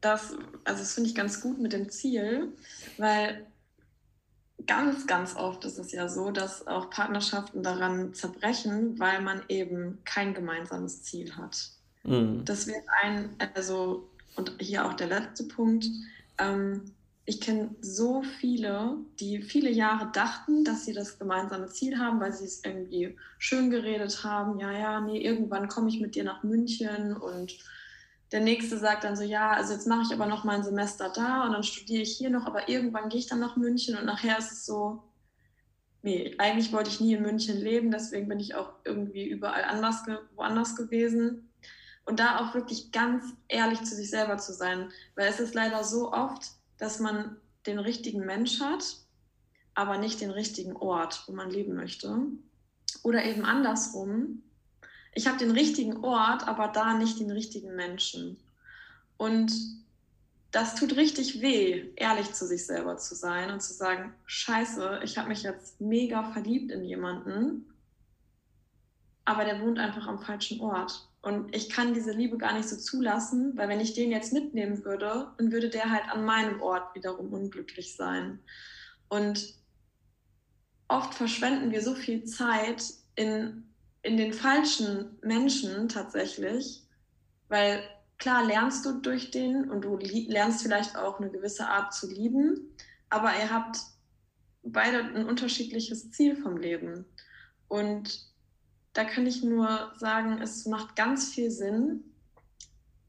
dass, 0.00 0.32
also 0.64 0.80
das 0.80 0.94
finde 0.94 1.10
ich 1.10 1.14
ganz 1.14 1.40
gut 1.40 1.60
mit 1.60 1.72
dem 1.72 1.88
Ziel, 1.88 2.52
weil 2.96 3.46
ganz, 4.66 5.06
ganz 5.06 5.36
oft 5.36 5.64
ist 5.64 5.78
es 5.78 5.92
ja 5.92 6.08
so, 6.08 6.30
dass 6.30 6.66
auch 6.66 6.90
Partnerschaften 6.90 7.62
daran 7.62 8.14
zerbrechen, 8.14 8.98
weil 8.98 9.20
man 9.22 9.42
eben 9.48 9.98
kein 10.04 10.34
gemeinsames 10.34 11.02
Ziel 11.02 11.36
hat. 11.36 11.70
Mhm. 12.08 12.44
Das 12.44 12.66
wird 12.66 12.82
ein, 13.02 13.30
also, 13.54 14.08
und 14.36 14.52
hier 14.60 14.86
auch 14.86 14.94
der 14.94 15.08
letzte 15.08 15.44
Punkt, 15.44 15.86
ähm, 16.38 16.92
ich 17.26 17.42
kenne 17.42 17.74
so 17.82 18.22
viele, 18.22 18.96
die 19.20 19.42
viele 19.42 19.70
Jahre 19.70 20.10
dachten, 20.12 20.64
dass 20.64 20.86
sie 20.86 20.94
das 20.94 21.18
gemeinsame 21.18 21.66
Ziel 21.66 21.98
haben, 21.98 22.20
weil 22.20 22.32
sie 22.32 22.46
es 22.46 22.64
irgendwie 22.64 23.16
schön 23.38 23.68
geredet 23.70 24.24
haben. 24.24 24.58
Ja, 24.58 24.72
ja, 24.72 25.00
nee, 25.00 25.20
irgendwann 25.20 25.68
komme 25.68 25.90
ich 25.90 26.00
mit 26.00 26.14
dir 26.14 26.24
nach 26.24 26.42
München 26.42 27.14
und 27.14 27.58
der 28.32 28.40
nächste 28.40 28.78
sagt 28.78 29.04
dann 29.04 29.16
so, 29.16 29.24
ja, 29.24 29.50
also 29.50 29.74
jetzt 29.74 29.86
mache 29.86 30.04
ich 30.06 30.12
aber 30.14 30.24
noch 30.26 30.44
mein 30.44 30.62
Semester 30.62 31.12
da 31.14 31.44
und 31.44 31.52
dann 31.52 31.62
studiere 31.64 32.02
ich 32.02 32.16
hier 32.16 32.30
noch, 32.30 32.46
aber 32.46 32.68
irgendwann 32.70 33.10
gehe 33.10 33.20
ich 33.20 33.26
dann 33.26 33.40
nach 33.40 33.56
München 33.56 33.98
und 33.98 34.06
nachher 34.06 34.38
ist 34.38 34.52
es 34.52 34.64
so, 34.64 35.02
nee, 36.02 36.34
eigentlich 36.38 36.72
wollte 36.72 36.88
ich 36.90 37.00
nie 37.00 37.14
in 37.14 37.22
München 37.22 37.58
leben, 37.58 37.90
deswegen 37.90 38.28
bin 38.28 38.40
ich 38.40 38.54
auch 38.54 38.72
irgendwie 38.84 39.26
überall 39.26 39.64
anders, 39.64 40.02
woanders 40.34 40.76
gewesen. 40.76 41.47
Und 42.08 42.20
da 42.20 42.38
auch 42.38 42.54
wirklich 42.54 42.90
ganz 42.90 43.34
ehrlich 43.48 43.82
zu 43.82 43.94
sich 43.94 44.08
selber 44.08 44.38
zu 44.38 44.54
sein, 44.54 44.90
weil 45.14 45.28
es 45.28 45.40
ist 45.40 45.54
leider 45.54 45.84
so 45.84 46.10
oft, 46.10 46.52
dass 46.78 47.00
man 47.00 47.36
den 47.66 47.78
richtigen 47.78 48.24
Mensch 48.24 48.60
hat, 48.60 48.96
aber 49.74 49.98
nicht 49.98 50.22
den 50.22 50.30
richtigen 50.30 50.74
Ort, 50.74 51.22
wo 51.26 51.32
man 51.32 51.50
leben 51.50 51.74
möchte. 51.74 52.18
Oder 53.02 53.26
eben 53.26 53.44
andersrum, 53.44 54.42
ich 55.12 55.26
habe 55.26 55.36
den 55.36 55.50
richtigen 55.50 56.02
Ort, 56.02 56.48
aber 56.48 56.68
da 56.68 56.94
nicht 56.94 57.20
den 57.20 57.30
richtigen 57.30 57.76
Menschen. 57.76 58.38
Und 59.18 59.52
das 60.50 60.76
tut 60.76 60.96
richtig 60.96 61.42
weh, 61.42 61.90
ehrlich 61.96 62.32
zu 62.32 62.46
sich 62.46 62.64
selber 62.64 62.96
zu 62.96 63.16
sein 63.16 63.50
und 63.50 63.60
zu 63.60 63.74
sagen, 63.74 64.14
scheiße, 64.24 65.00
ich 65.04 65.18
habe 65.18 65.28
mich 65.28 65.42
jetzt 65.42 65.78
mega 65.78 66.32
verliebt 66.32 66.72
in 66.72 66.84
jemanden, 66.84 67.66
aber 69.26 69.44
der 69.44 69.60
wohnt 69.60 69.78
einfach 69.78 70.06
am 70.06 70.22
falschen 70.22 70.62
Ort. 70.62 71.07
Und 71.20 71.54
ich 71.54 71.68
kann 71.68 71.94
diese 71.94 72.12
Liebe 72.12 72.38
gar 72.38 72.54
nicht 72.54 72.68
so 72.68 72.76
zulassen, 72.76 73.56
weil 73.56 73.68
wenn 73.68 73.80
ich 73.80 73.94
den 73.94 74.10
jetzt 74.10 74.32
mitnehmen 74.32 74.84
würde, 74.84 75.32
dann 75.36 75.50
würde 75.50 75.68
der 75.68 75.90
halt 75.90 76.04
an 76.10 76.24
meinem 76.24 76.60
Ort 76.62 76.94
wiederum 76.94 77.32
unglücklich 77.32 77.96
sein. 77.96 78.38
Und 79.08 79.54
oft 80.86 81.14
verschwenden 81.14 81.72
wir 81.72 81.82
so 81.82 81.94
viel 81.94 82.24
Zeit 82.24 82.82
in 83.16 83.68
in 84.02 84.16
den 84.16 84.32
falschen 84.32 85.18
Menschen 85.22 85.88
tatsächlich, 85.88 86.82
weil 87.48 87.82
klar 88.18 88.44
lernst 88.44 88.84
du 88.86 89.00
durch 89.00 89.30
den 89.30 89.70
und 89.70 89.82
du 89.82 89.96
lernst 89.96 90.62
vielleicht 90.62 90.96
auch 90.96 91.18
eine 91.18 91.30
gewisse 91.30 91.68
Art 91.68 91.92
zu 91.92 92.08
lieben, 92.08 92.74
aber 93.10 93.32
ihr 93.38 93.50
habt 93.52 93.78
beide 94.62 94.98
ein 94.98 95.26
unterschiedliches 95.26 96.10
Ziel 96.10 96.36
vom 96.36 96.56
Leben. 96.56 97.06
Und 97.68 98.27
da 98.92 99.04
kann 99.04 99.26
ich 99.26 99.42
nur 99.42 99.92
sagen, 99.96 100.40
es 100.40 100.66
macht 100.66 100.96
ganz 100.96 101.28
viel 101.28 101.50
Sinn, 101.50 102.04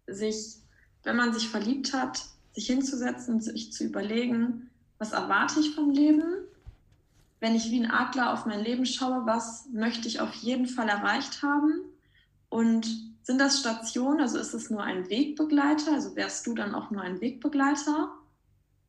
sich, 0.07 0.57
wenn 1.03 1.15
man 1.15 1.33
sich 1.33 1.49
verliebt 1.49 1.93
hat, 1.93 2.25
sich 2.53 2.67
hinzusetzen 2.67 3.35
und 3.35 3.41
sich 3.41 3.71
zu 3.71 3.83
überlegen, 3.85 4.69
was 4.97 5.13
erwarte 5.13 5.59
ich 5.59 5.75
vom 5.75 5.91
Leben 5.91 6.23
wenn 7.39 7.55
ich 7.55 7.71
wie 7.71 7.79
ein 7.79 7.91
Adler 7.91 8.33
auf 8.33 8.45
mein 8.45 8.63
Leben 8.63 8.85
schaue, 8.85 9.25
was 9.25 9.67
möchte 9.71 10.07
ich 10.07 10.19
auf 10.19 10.33
jeden 10.35 10.67
Fall 10.67 10.89
erreicht 10.89 11.41
haben? 11.41 11.81
Und 12.49 12.87
sind 13.23 13.39
das 13.39 13.59
Stationen, 13.59 14.21
also 14.21 14.37
ist 14.37 14.53
es 14.53 14.69
nur 14.69 14.83
ein 14.83 15.09
Wegbegleiter, 15.09 15.93
also 15.93 16.15
wärst 16.15 16.45
du 16.47 16.53
dann 16.53 16.75
auch 16.75 16.91
nur 16.91 17.01
ein 17.01 17.21
Wegbegleiter? 17.21 18.11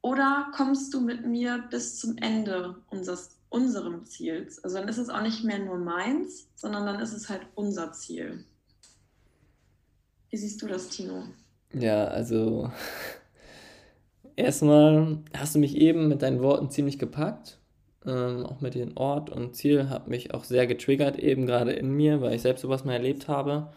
Oder 0.03 0.51
kommst 0.55 0.95
du 0.95 1.01
mit 1.01 1.27
mir 1.27 1.59
bis 1.71 1.99
zum 1.99 2.17
Ende 2.17 2.83
unseres, 2.91 3.37
unserem 3.51 4.05
Ziels? 4.07 4.63
Also 4.65 4.79
dann 4.79 4.89
ist 4.89 4.99
es 4.99 5.11
auch 5.11 5.23
nicht 5.23 5.45
mehr 5.45 5.59
nur 5.59 5.77
meins, 5.77 6.49
sondern 6.55 6.87
dann 6.87 7.01
ist 7.01 7.13
es 7.13 7.29
halt 7.29 7.43
unser 7.55 7.93
Ziel. 7.93 8.45
Wie 10.31 10.37
siehst 10.37 10.63
du 10.63 10.67
das, 10.67 10.89
Tino? 10.89 11.25
Ja, 11.75 12.07
also 12.07 12.73
erstmal 14.37 15.19
hast 15.37 15.55
du 15.55 15.59
mich 15.59 15.77
eben 15.77 16.09
mit 16.09 16.23
deinen 16.23 16.41
Worten 16.41 16.71
ziemlich 16.71 16.99
gepackt 16.99 17.61
ähm, 18.07 18.47
auch 18.47 18.61
mit 18.61 18.75
dem 18.75 18.97
Ort 18.97 19.31
und 19.31 19.55
Ziel, 19.55 19.89
hat 19.91 20.09
mich 20.09 20.33
auch 20.35 20.45
sehr 20.45 20.67
getriggert, 20.67 21.19
eben 21.19 21.47
gerade 21.47 21.73
in 21.73 21.91
mir, 21.91 22.21
weil 22.21 22.35
ich 22.35 22.43
selbst 22.43 22.63
sowas 22.63 22.85
mal 22.85 22.95
erlebt 22.95 23.29
habe. 23.29 23.69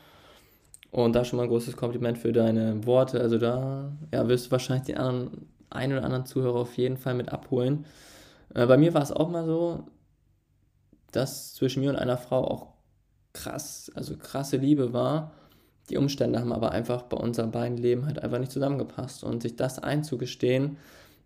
Und 0.92 1.16
da 1.16 1.26
schon 1.26 1.38
mal 1.38 1.44
ein 1.44 1.50
großes 1.50 1.76
Kompliment 1.76 2.20
für 2.20 2.32
deine 2.32 2.86
Worte. 2.86 3.20
Also 3.20 3.40
da 3.40 3.92
ja, 4.14 4.28
wirst 4.28 4.48
du 4.48 4.52
wahrscheinlich 4.52 4.86
den 4.86 4.98
anderen, 4.98 5.48
einen 5.72 5.94
oder 5.94 6.06
anderen 6.06 6.26
Zuhörer 6.26 6.60
auf 6.60 6.78
jeden 6.78 6.98
Fall 6.98 7.16
mit 7.16 7.30
abholen. 7.30 7.86
Äh, 8.54 8.66
bei 8.68 8.78
mir 8.78 8.94
war 8.94 9.02
es 9.02 9.12
auch 9.12 9.30
mal 9.30 9.46
so, 9.46 9.86
dass 11.12 11.54
zwischen 11.54 11.82
mir 11.82 11.90
und 11.90 11.96
einer 11.96 12.18
Frau 12.18 12.46
auch 12.46 12.68
krass, 13.34 13.92
also 13.96 14.18
krasse 14.18 14.58
Liebe 14.58 14.94
war. 14.94 15.32
Die 15.90 15.98
Umstände 15.98 16.40
haben 16.40 16.54
aber 16.54 16.72
einfach 16.72 17.04
bei 17.04 17.18
unseren 17.18 17.52
beiden 17.52 17.78
Leben 17.78 18.06
halt 18.06 18.20
einfach 18.20 18.40
nicht 18.40 18.52
zusammengepasst. 18.52 19.24
Und 19.24 19.44
sich 19.44 19.56
das 19.56 19.80
einzugestehen, 19.80 20.78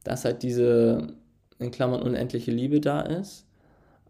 dass 0.03 0.25
halt 0.25 0.43
diese 0.43 1.13
in 1.59 1.71
Klammern 1.71 2.01
unendliche 2.01 2.51
Liebe 2.51 2.79
da 2.79 3.01
ist, 3.01 3.45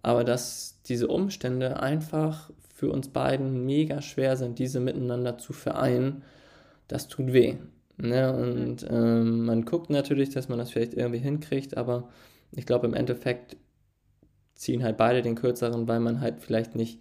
aber 0.01 0.23
dass 0.23 0.81
diese 0.85 1.07
Umstände 1.07 1.79
einfach 1.79 2.49
für 2.73 2.91
uns 2.91 3.09
beiden 3.09 3.65
mega 3.65 4.01
schwer 4.01 4.37
sind, 4.37 4.59
diese 4.59 4.79
miteinander 4.79 5.37
zu 5.37 5.53
vereinen, 5.53 6.23
das 6.87 7.07
tut 7.07 7.33
weh. 7.33 7.55
Ne? 7.97 8.31
Und 8.33 8.85
ähm, 8.89 9.45
man 9.45 9.65
guckt 9.65 9.89
natürlich, 9.89 10.29
dass 10.29 10.49
man 10.49 10.59
das 10.59 10.71
vielleicht 10.71 10.93
irgendwie 10.93 11.19
hinkriegt, 11.19 11.77
aber 11.77 12.09
ich 12.51 12.65
glaube, 12.65 12.87
im 12.87 12.93
Endeffekt 12.93 13.57
ziehen 14.55 14.83
halt 14.83 14.97
beide 14.97 15.21
den 15.21 15.35
kürzeren, 15.35 15.87
weil 15.87 15.99
man 15.99 16.21
halt 16.21 16.41
vielleicht 16.41 16.75
nicht 16.75 16.99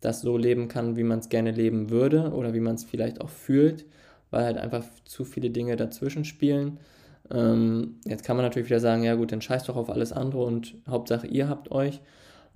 das 0.00 0.20
so 0.20 0.36
leben 0.36 0.68
kann, 0.68 0.96
wie 0.96 1.04
man 1.04 1.20
es 1.20 1.28
gerne 1.28 1.50
leben 1.50 1.90
würde 1.90 2.32
oder 2.32 2.52
wie 2.54 2.60
man 2.60 2.74
es 2.74 2.84
vielleicht 2.84 3.20
auch 3.20 3.30
fühlt, 3.30 3.86
weil 4.30 4.44
halt 4.44 4.58
einfach 4.58 4.84
zu 5.04 5.24
viele 5.24 5.50
Dinge 5.50 5.76
dazwischen 5.76 6.24
spielen. 6.24 6.78
Ähm, 7.30 7.96
jetzt 8.04 8.24
kann 8.24 8.36
man 8.36 8.44
natürlich 8.44 8.68
wieder 8.68 8.80
sagen, 8.80 9.02
ja 9.02 9.14
gut, 9.14 9.32
dann 9.32 9.40
scheiß 9.40 9.64
doch 9.64 9.76
auf 9.76 9.90
alles 9.90 10.12
andere 10.12 10.44
und 10.44 10.76
Hauptsache 10.88 11.26
ihr 11.26 11.48
habt 11.48 11.70
euch. 11.70 12.00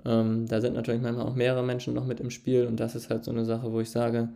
Ähm, 0.04 0.46
da 0.46 0.60
sind 0.60 0.74
natürlich 0.74 1.02
manchmal 1.02 1.26
auch 1.26 1.34
mehrere 1.34 1.62
Menschen 1.62 1.94
noch 1.94 2.06
mit 2.06 2.20
im 2.20 2.30
Spiel 2.30 2.66
und 2.66 2.78
das 2.78 2.94
ist 2.94 3.10
halt 3.10 3.24
so 3.24 3.30
eine 3.30 3.44
Sache, 3.44 3.72
wo 3.72 3.80
ich 3.80 3.90
sage, 3.90 4.30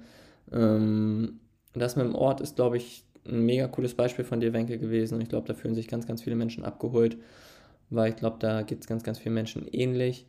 ähm, 0.53 1.41
das 1.75 1.97
mit 1.97 2.07
dem 2.07 2.15
Ort 2.15 2.41
ist, 2.41 2.57
glaube 2.57 2.77
ich, 2.77 3.05
ein 3.27 3.47
mega 3.47 3.69
cooles 3.69 3.95
Beispiel 3.95 4.25
von 4.25 4.41
dir, 4.41 4.53
Wenke, 4.53 4.79
gewesen 4.79 5.15
und 5.15 5.21
ich 5.23 5.29
glaube, 5.29 5.47
da 5.47 5.55
fühlen 5.55 5.75
sich 5.75 5.89
ganz, 5.89 6.07
ganz 6.07 6.23
viele 6.23 6.37
Menschen 6.37 6.65
abgeholt, 6.65 7.17
weil 7.91 8.11
ich 8.11 8.17
glaube, 8.17 8.37
da 8.39 8.63
gibt 8.63 8.83
es 8.83 8.87
ganz, 8.89 9.03
ganz 9.03 9.19
vielen 9.19 9.35
Menschen 9.35 9.67
ähnlich 9.71 10.27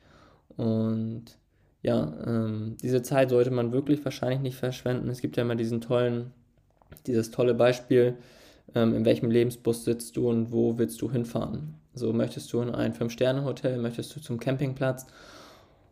und 0.57 1.37
ja, 1.81 2.13
ähm, 2.25 2.77
diese 2.81 3.03
Zeit 3.03 3.29
sollte 3.29 3.51
man 3.51 3.71
wirklich 3.71 4.03
wahrscheinlich 4.03 4.39
nicht 4.39 4.57
verschwenden. 4.57 5.09
Es 5.09 5.21
gibt 5.21 5.37
ja 5.37 5.43
immer 5.43 5.55
diesen 5.55 5.81
tollen, 5.81 6.31
dieses 7.05 7.29
tolle 7.29 7.53
Beispiel, 7.53 8.17
ähm, 8.73 8.95
in 8.95 9.05
welchem 9.05 9.29
Lebensbus 9.29 9.85
sitzt 9.85 10.17
du 10.17 10.27
und 10.27 10.51
wo 10.51 10.79
willst 10.79 11.01
du 11.01 11.11
hinfahren. 11.11 11.75
So 11.93 12.11
möchtest 12.11 12.51
du 12.51 12.61
in 12.61 12.71
ein 12.71 12.93
Fünf-Sterne-Hotel, 12.93 13.77
möchtest 13.77 14.15
du 14.15 14.19
zum 14.19 14.39
Campingplatz 14.39 15.05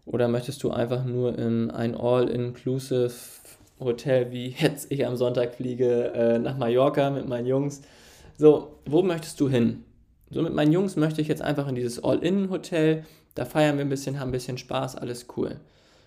oder 0.06 0.28
möchtest 0.28 0.64
du 0.64 0.72
einfach 0.72 1.06
nur 1.06 1.38
in 1.38 1.70
ein 1.70 1.96
All-Inclusive 1.96 3.14
Hotel, 3.80 4.32
wie 4.32 4.48
jetzt 4.58 4.92
ich 4.92 5.06
am 5.06 5.16
Sonntag 5.16 5.54
fliege 5.54 6.12
äh, 6.14 6.40
nach 6.40 6.58
Mallorca 6.58 7.10
mit 7.10 7.28
meinen 7.28 7.46
Jungs. 7.46 7.82
So, 8.38 8.80
wo 8.86 9.04
möchtest 9.04 9.40
du 9.40 9.48
hin? 9.48 9.84
So 10.34 10.42
mit 10.42 10.54
meinen 10.54 10.72
Jungs 10.72 10.96
möchte 10.96 11.22
ich 11.22 11.28
jetzt 11.28 11.44
einfach 11.44 11.68
in 11.68 11.76
dieses 11.76 12.04
All-In-Hotel, 12.04 13.06
da 13.36 13.46
feiern 13.46 13.78
wir 13.78 13.86
ein 13.86 13.90
bisschen, 13.90 14.20
haben 14.20 14.30
ein 14.30 14.34
bisschen 14.34 14.58
Spaß, 14.58 14.96
alles 14.96 15.28
cool. 15.38 15.60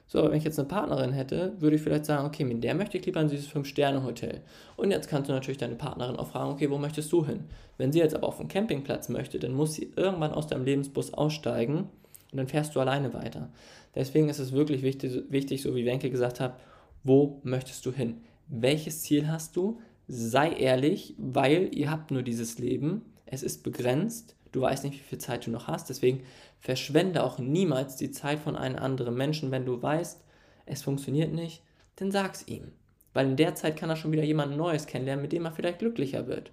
So, 0.09 0.25
wenn 0.25 0.35
ich 0.35 0.45
jetzt 0.45 0.59
eine 0.59 0.69
Partnerin 0.69 1.13
hätte, 1.13 1.53
würde 1.61 1.77
ich 1.77 1.83
vielleicht 1.83 2.07
sagen, 2.07 2.27
okay, 2.27 2.45
mit 2.45 2.63
der 2.65 2.75
möchte 2.75 2.99
ich 2.99 3.07
lieber 3.07 3.21
in 3.21 3.29
dieses 3.29 3.49
5-Sterne-Hotel. 3.49 4.41
Und 4.77 4.91
jetzt 4.91 5.09
kannst 5.09 5.29
du 5.29 5.33
natürlich 5.33 5.59
deine 5.59 5.77
Partnerin 5.77 6.17
auch 6.17 6.29
fragen, 6.29 6.51
okay, 6.51 6.71
wo 6.71 6.79
möchtest 6.79 7.13
du 7.13 7.25
hin? 7.25 7.45
Wenn 7.79 7.93
sie 7.93 8.01
jetzt 8.01 8.17
aber 8.17 8.27
auf 8.27 8.41
einen 8.41 8.49
Campingplatz 8.49 9.09
möchte, 9.09 9.39
dann 9.39 9.53
muss 9.53 9.75
sie 9.75 9.93
irgendwann 9.95 10.33
aus 10.33 10.49
deinem 10.49 10.65
Lebensbus 10.65 11.15
aussteigen 11.15 11.89
und 12.33 12.37
dann 12.37 12.49
fährst 12.49 12.75
du 12.75 12.81
alleine 12.81 13.15
weiter. 13.15 13.51
Deswegen 13.95 14.29
ist 14.29 14.41
es 14.41 14.53
wirklich 14.53 14.83
wichtig, 14.83 15.23
wichtig 15.29 15.63
so 15.63 15.75
wie 15.75 15.87
Wenke 15.87 16.11
gesagt 16.11 16.41
hat, 16.41 16.59
wo 17.03 17.41
möchtest 17.45 17.87
du 17.87 17.93
hin? 17.93 18.19
Welches 18.49 19.03
Ziel 19.03 19.29
hast 19.29 19.57
du? 19.57 19.81
Sei 20.09 20.51
ehrlich, 20.53 21.15
weil 21.19 21.71
ihr 21.73 21.91
habt 21.91 22.11
nur 22.11 22.23
dieses 22.23 22.59
Leben. 22.59 23.03
Es 23.27 23.43
ist 23.43 23.63
begrenzt. 23.63 24.35
Du 24.53 24.63
weißt 24.63 24.85
nicht, 24.85 24.95
wie 24.95 25.09
viel 25.09 25.19
Zeit 25.19 25.47
du 25.47 25.51
noch 25.51 25.67
hast. 25.67 25.91
Deswegen 25.91 26.23
Verschwende 26.67 27.23
auch 27.23 27.39
niemals 27.39 27.97
die 27.97 28.11
Zeit 28.11 28.41
von 28.41 28.57
einem 28.57 28.77
anderen 28.77 29.15
Menschen, 29.15 29.51
wenn 29.53 29.67
du 29.67 29.81
weißt, 29.81 30.21
es 30.67 30.83
funktioniert 30.83 31.33
nicht, 31.33 31.63
dann 31.95 32.11
sag's 32.11 32.49
ihm. 32.49 32.73
Weil 33.13 33.29
in 33.29 33.37
der 33.37 33.55
Zeit 33.55 33.77
kann 33.77 33.89
er 33.89 33.95
schon 33.95 34.11
wieder 34.11 34.25
jemand 34.25 34.57
Neues 34.57 34.87
kennenlernen, 34.87 35.23
mit 35.23 35.33
dem 35.33 35.45
er 35.45 35.53
vielleicht 35.53 35.79
glücklicher 35.79 36.27
wird. 36.27 36.51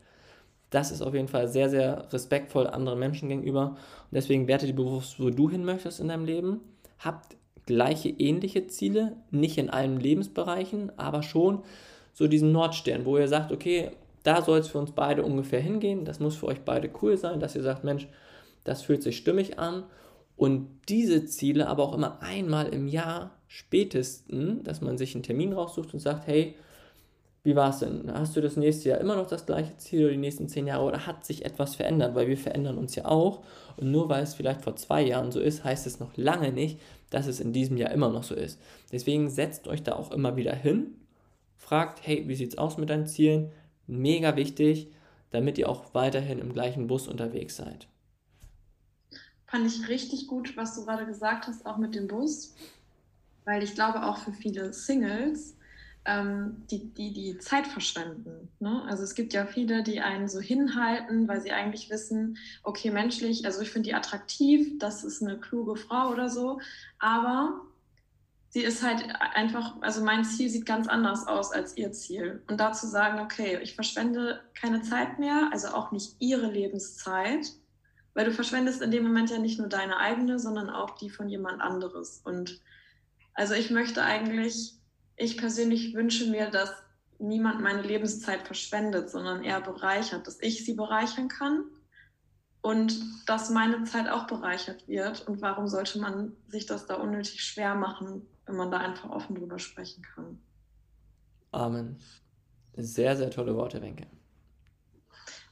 Das 0.70 0.92
ist 0.92 1.02
auf 1.02 1.14
jeden 1.14 1.28
Fall 1.28 1.48
sehr, 1.48 1.70
sehr 1.70 2.12
respektvoll 2.14 2.68
anderen 2.68 3.00
Menschen 3.00 3.30
gegenüber. 3.30 3.70
Und 3.70 4.12
deswegen 4.14 4.48
werte 4.48 4.68
dir 4.68 4.76
bewusst, 4.76 5.20
wo 5.20 5.30
du 5.30 5.50
hin 5.50 5.66
möchtest 5.66 6.00
in 6.00 6.10
deinem 6.10 6.26
Leben. 6.26 6.62
Habt 7.00 7.36
gleiche, 7.66 8.10
ähnliche 8.10 8.68
Ziele, 8.68 9.16
nicht 9.32 9.58
in 9.58 9.70
allen 9.70 10.00
Lebensbereichen, 10.00 10.92
aber 10.98 11.24
schon 11.24 11.64
so 12.14 12.28
diesen 12.28 12.52
Nordstern, 12.52 13.06
wo 13.06 13.18
ihr 13.18 13.28
sagt, 13.28 13.52
okay, 13.52 13.92
da 14.24 14.42
soll 14.42 14.60
es 14.60 14.70
für 14.70 14.80
uns 14.80 14.92
beide 14.92 15.24
ungefähr 15.24 15.62
hingehen. 15.62 16.06
Das 16.06 16.20
muss 16.20 16.36
für 16.36 16.48
euch 16.48 16.62
beide 16.62 16.90
cool 17.02 17.18
sein, 17.18 17.40
dass 17.40 17.56
ihr 17.56 17.64
sagt, 17.64 17.84
Mensch, 17.84 18.08
das 18.64 18.82
fühlt 18.82 19.04
sich 19.04 19.18
stimmig 19.18 19.60
an. 19.60 19.84
Und 20.36 20.68
diese 20.90 21.26
Ziele 21.26 21.68
aber 21.68 21.84
auch 21.84 21.94
immer 21.94 22.22
einmal 22.22 22.70
im 22.70 22.88
Jahr 22.88 23.32
spätesten, 23.48 24.64
dass 24.64 24.82
man 24.82 24.98
sich 24.98 25.14
einen 25.14 25.24
Termin 25.24 25.54
raussucht 25.54 25.94
und 25.94 26.00
sagt, 26.00 26.26
hey, 26.26 26.56
wie 27.44 27.58
war 27.58 27.72
es 27.72 27.80
denn? 27.80 28.10
Hast 28.14 28.38
du 28.38 28.42
das 28.42 28.56
nächste 28.56 28.90
Jahr 28.90 29.02
immer 29.02 29.18
noch 29.18 29.28
das 29.28 29.46
gleiche 29.46 29.76
Ziel 29.76 30.06
oder 30.06 30.12
die 30.14 30.18
nächsten 30.18 30.48
zehn 30.48 30.66
Jahre 30.66 30.86
oder 30.86 31.06
hat 31.06 31.26
sich 31.26 31.44
etwas 31.44 31.76
verändert? 31.76 32.16
Weil 32.16 32.30
wir 32.30 32.38
verändern 32.38 32.78
uns 32.78 32.96
ja 32.96 33.06
auch. 33.06 33.44
Und 33.76 33.92
nur 33.92 34.08
weil 34.08 34.24
es 34.24 34.34
vielleicht 34.34 34.62
vor 34.62 34.78
zwei 34.78 35.02
Jahren 35.02 35.32
so 35.32 35.42
ist, 35.42 35.64
heißt 35.64 35.86
es 35.86 36.00
noch 36.00 36.16
lange 36.16 36.54
nicht, 36.54 36.80
dass 37.10 37.28
es 37.28 37.42
in 37.42 37.52
diesem 37.52 37.76
Jahr 37.76 37.92
immer 37.92 38.10
noch 38.10 38.24
so 38.24 38.34
ist. 38.34 38.62
Deswegen 38.94 39.30
setzt 39.30 39.68
euch 39.68 39.84
da 39.84 39.94
auch 39.96 40.12
immer 40.12 40.38
wieder 40.38 40.56
hin, 40.56 40.96
fragt, 41.58 42.00
hey, 42.08 42.24
wie 42.28 42.36
sieht 42.36 42.54
es 42.54 42.58
aus 42.58 42.78
mit 42.78 42.90
deinen 42.90 43.08
Zielen? 43.08 43.52
Mega 43.88 44.36
wichtig, 44.36 44.92
damit 45.32 45.58
ihr 45.58 45.70
auch 45.70 45.94
weiterhin 45.94 46.40
im 46.40 46.54
gleichen 46.54 46.88
Bus 46.88 47.08
unterwegs 47.08 47.56
seid. 47.56 47.88
Fand 49.48 49.68
ich 49.68 49.88
richtig 49.88 50.28
gut, 50.28 50.56
was 50.58 50.76
du 50.76 50.86
gerade 50.86 51.06
gesagt 51.06 51.48
hast, 51.48 51.66
auch 51.66 51.78
mit 51.78 51.96
dem 51.96 52.08
Bus. 52.08 52.56
Weil 53.46 53.62
ich 53.62 53.76
glaube, 53.76 54.06
auch 54.06 54.18
für 54.18 54.32
viele 54.32 54.74
Singles, 54.74 55.56
ähm, 56.06 56.64
die, 56.70 56.94
die 56.94 57.14
die 57.14 57.38
Zeit 57.38 57.68
verschwenden. 57.68 58.50
Ne? 58.60 58.84
Also 58.88 59.04
es 59.04 59.16
gibt 59.16 59.34
ja 59.34 59.46
viele, 59.46 59.84
die 59.84 60.02
einen 60.02 60.28
so 60.28 60.40
hinhalten, 60.40 61.28
weil 61.28 61.42
sie 61.42 61.52
eigentlich 61.52 61.90
wissen, 61.90 62.38
okay, 62.64 62.92
menschlich, 62.92 63.46
also 63.46 63.62
ich 63.62 63.70
finde 63.72 63.90
die 63.90 63.96
attraktiv, 63.96 64.78
das 64.80 65.04
ist 65.04 65.22
eine 65.22 65.40
kluge 65.40 65.76
Frau 65.76 66.10
oder 66.10 66.30
so, 66.30 66.60
aber 67.00 67.62
sie 68.54 68.62
ist 68.62 68.84
halt 68.84 69.04
einfach, 69.34 69.82
also 69.82 70.04
mein 70.04 70.24
Ziel 70.24 70.48
sieht 70.48 70.68
ganz 70.68 70.88
anders 70.88 71.26
aus 71.26 71.52
als 71.52 71.76
ihr 71.76 71.92
Ziel. 71.92 72.44
Und 72.48 72.60
dazu 72.60 72.86
sagen, 72.86 73.20
okay, 73.20 73.58
ich 73.64 73.74
verschwende 73.74 74.42
keine 74.54 74.84
Zeit 74.84 75.18
mehr, 75.18 75.50
also 75.52 75.70
auch 75.70 75.92
nicht 75.92 76.18
ihre 76.20 76.52
Lebenszeit, 76.52 77.48
weil 78.14 78.26
du 78.26 78.32
verschwendest 78.32 78.84
in 78.84 78.92
dem 78.92 79.06
Moment 79.06 79.32
ja 79.32 79.40
nicht 79.40 79.58
nur 79.58 79.70
deine 79.70 79.98
eigene, 79.98 80.38
sondern 80.38 80.70
auch 80.70 80.92
die 80.98 81.10
von 81.10 81.30
jemand 81.30 81.62
anderes. 81.62 82.22
Und 82.24 82.62
also 83.34 83.56
ich 83.56 83.72
möchte 83.72 84.04
eigentlich, 84.04 84.76
ich 85.16 85.36
persönlich 85.36 85.96
wünsche 85.96 86.30
mir, 86.30 86.52
dass 86.52 86.72
niemand 87.18 87.60
meine 87.60 87.82
Lebenszeit 87.82 88.44
verschwendet, 88.44 89.10
sondern 89.10 89.44
eher 89.44 89.62
bereichert, 89.62 90.28
dass 90.28 90.40
ich 90.42 90.64
sie 90.64 90.76
bereichern 90.76 91.28
kann 91.28 91.64
und 92.62 93.02
dass 93.26 93.50
meine 93.50 93.84
Zeit 93.86 94.08
auch 94.10 94.28
bereichert 94.28 94.88
wird. 94.88 95.28
Und 95.28 95.42
warum 95.42 95.68
sollte 95.68 95.98
man 95.98 96.34
sich 96.50 96.68
das 96.68 96.86
da 96.86 96.96
unnötig 96.96 97.44
schwer 97.44 97.74
machen, 97.74 98.28
wenn 98.46 98.56
man 98.56 98.72
da 98.72 98.78
einfach 98.80 99.10
offen 99.10 99.36
drüber 99.36 99.60
sprechen 99.60 100.04
kann? 100.04 100.40
Amen. 101.52 101.98
Sehr, 102.76 103.16
sehr 103.16 103.30
tolle 103.30 103.56
Worte, 103.56 103.82
Wenke. 103.82 104.08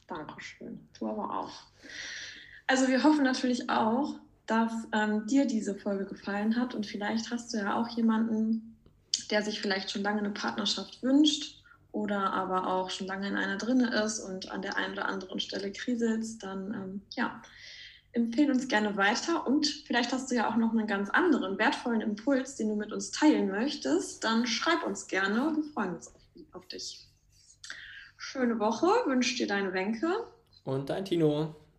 Dankeschön. 0.06 0.88
Du 0.98 1.08
aber 1.08 1.38
auch. 1.38 1.52
Also 2.66 2.88
wir 2.88 3.02
hoffen 3.02 3.24
natürlich 3.24 3.68
auch, 3.70 4.14
dass 4.46 4.72
ähm, 4.92 5.26
dir 5.26 5.46
diese 5.46 5.74
Folge 5.74 6.04
gefallen 6.04 6.56
hat 6.56 6.74
und 6.74 6.86
vielleicht 6.86 7.30
hast 7.30 7.52
du 7.52 7.58
ja 7.58 7.80
auch 7.80 7.88
jemanden, 7.88 8.76
der 9.30 9.42
sich 9.42 9.60
vielleicht 9.60 9.90
schon 9.90 10.02
lange 10.02 10.18
eine 10.18 10.30
Partnerschaft 10.30 11.02
wünscht 11.02 11.62
oder 11.92 12.32
aber 12.32 12.66
auch 12.66 12.90
schon 12.90 13.06
lange 13.06 13.28
in 13.28 13.36
einer 13.36 13.56
drinne 13.56 13.94
ist 14.02 14.18
und 14.20 14.50
an 14.50 14.62
der 14.62 14.76
einen 14.76 14.94
oder 14.94 15.06
anderen 15.06 15.38
Stelle 15.38 15.70
kriselt, 15.70 16.42
dann 16.42 16.74
ähm, 16.74 17.02
ja, 17.14 17.42
empfehle 18.12 18.52
uns 18.52 18.68
gerne 18.68 18.96
weiter 18.96 19.46
und 19.46 19.66
vielleicht 19.86 20.12
hast 20.12 20.30
du 20.30 20.34
ja 20.34 20.48
auch 20.50 20.56
noch 20.56 20.70
einen 20.70 20.86
ganz 20.86 21.10
anderen 21.10 21.58
wertvollen 21.58 22.00
Impuls, 22.00 22.56
den 22.56 22.68
du 22.68 22.76
mit 22.76 22.92
uns 22.92 23.10
teilen 23.10 23.50
möchtest, 23.50 24.22
dann 24.22 24.46
schreib 24.46 24.86
uns 24.86 25.06
gerne, 25.06 25.54
wir 25.56 25.64
freuen 25.72 25.94
uns 25.94 26.08
auf, 26.08 26.22
auf 26.52 26.66
dich. 26.68 27.08
Schöne 28.16 28.58
Woche, 28.58 28.86
wünsche 29.06 29.36
dir 29.36 29.46
deine 29.46 29.72
Wenke. 29.72 30.26
Und 30.64 30.90
dein 30.90 31.04
Tino. 31.04 31.54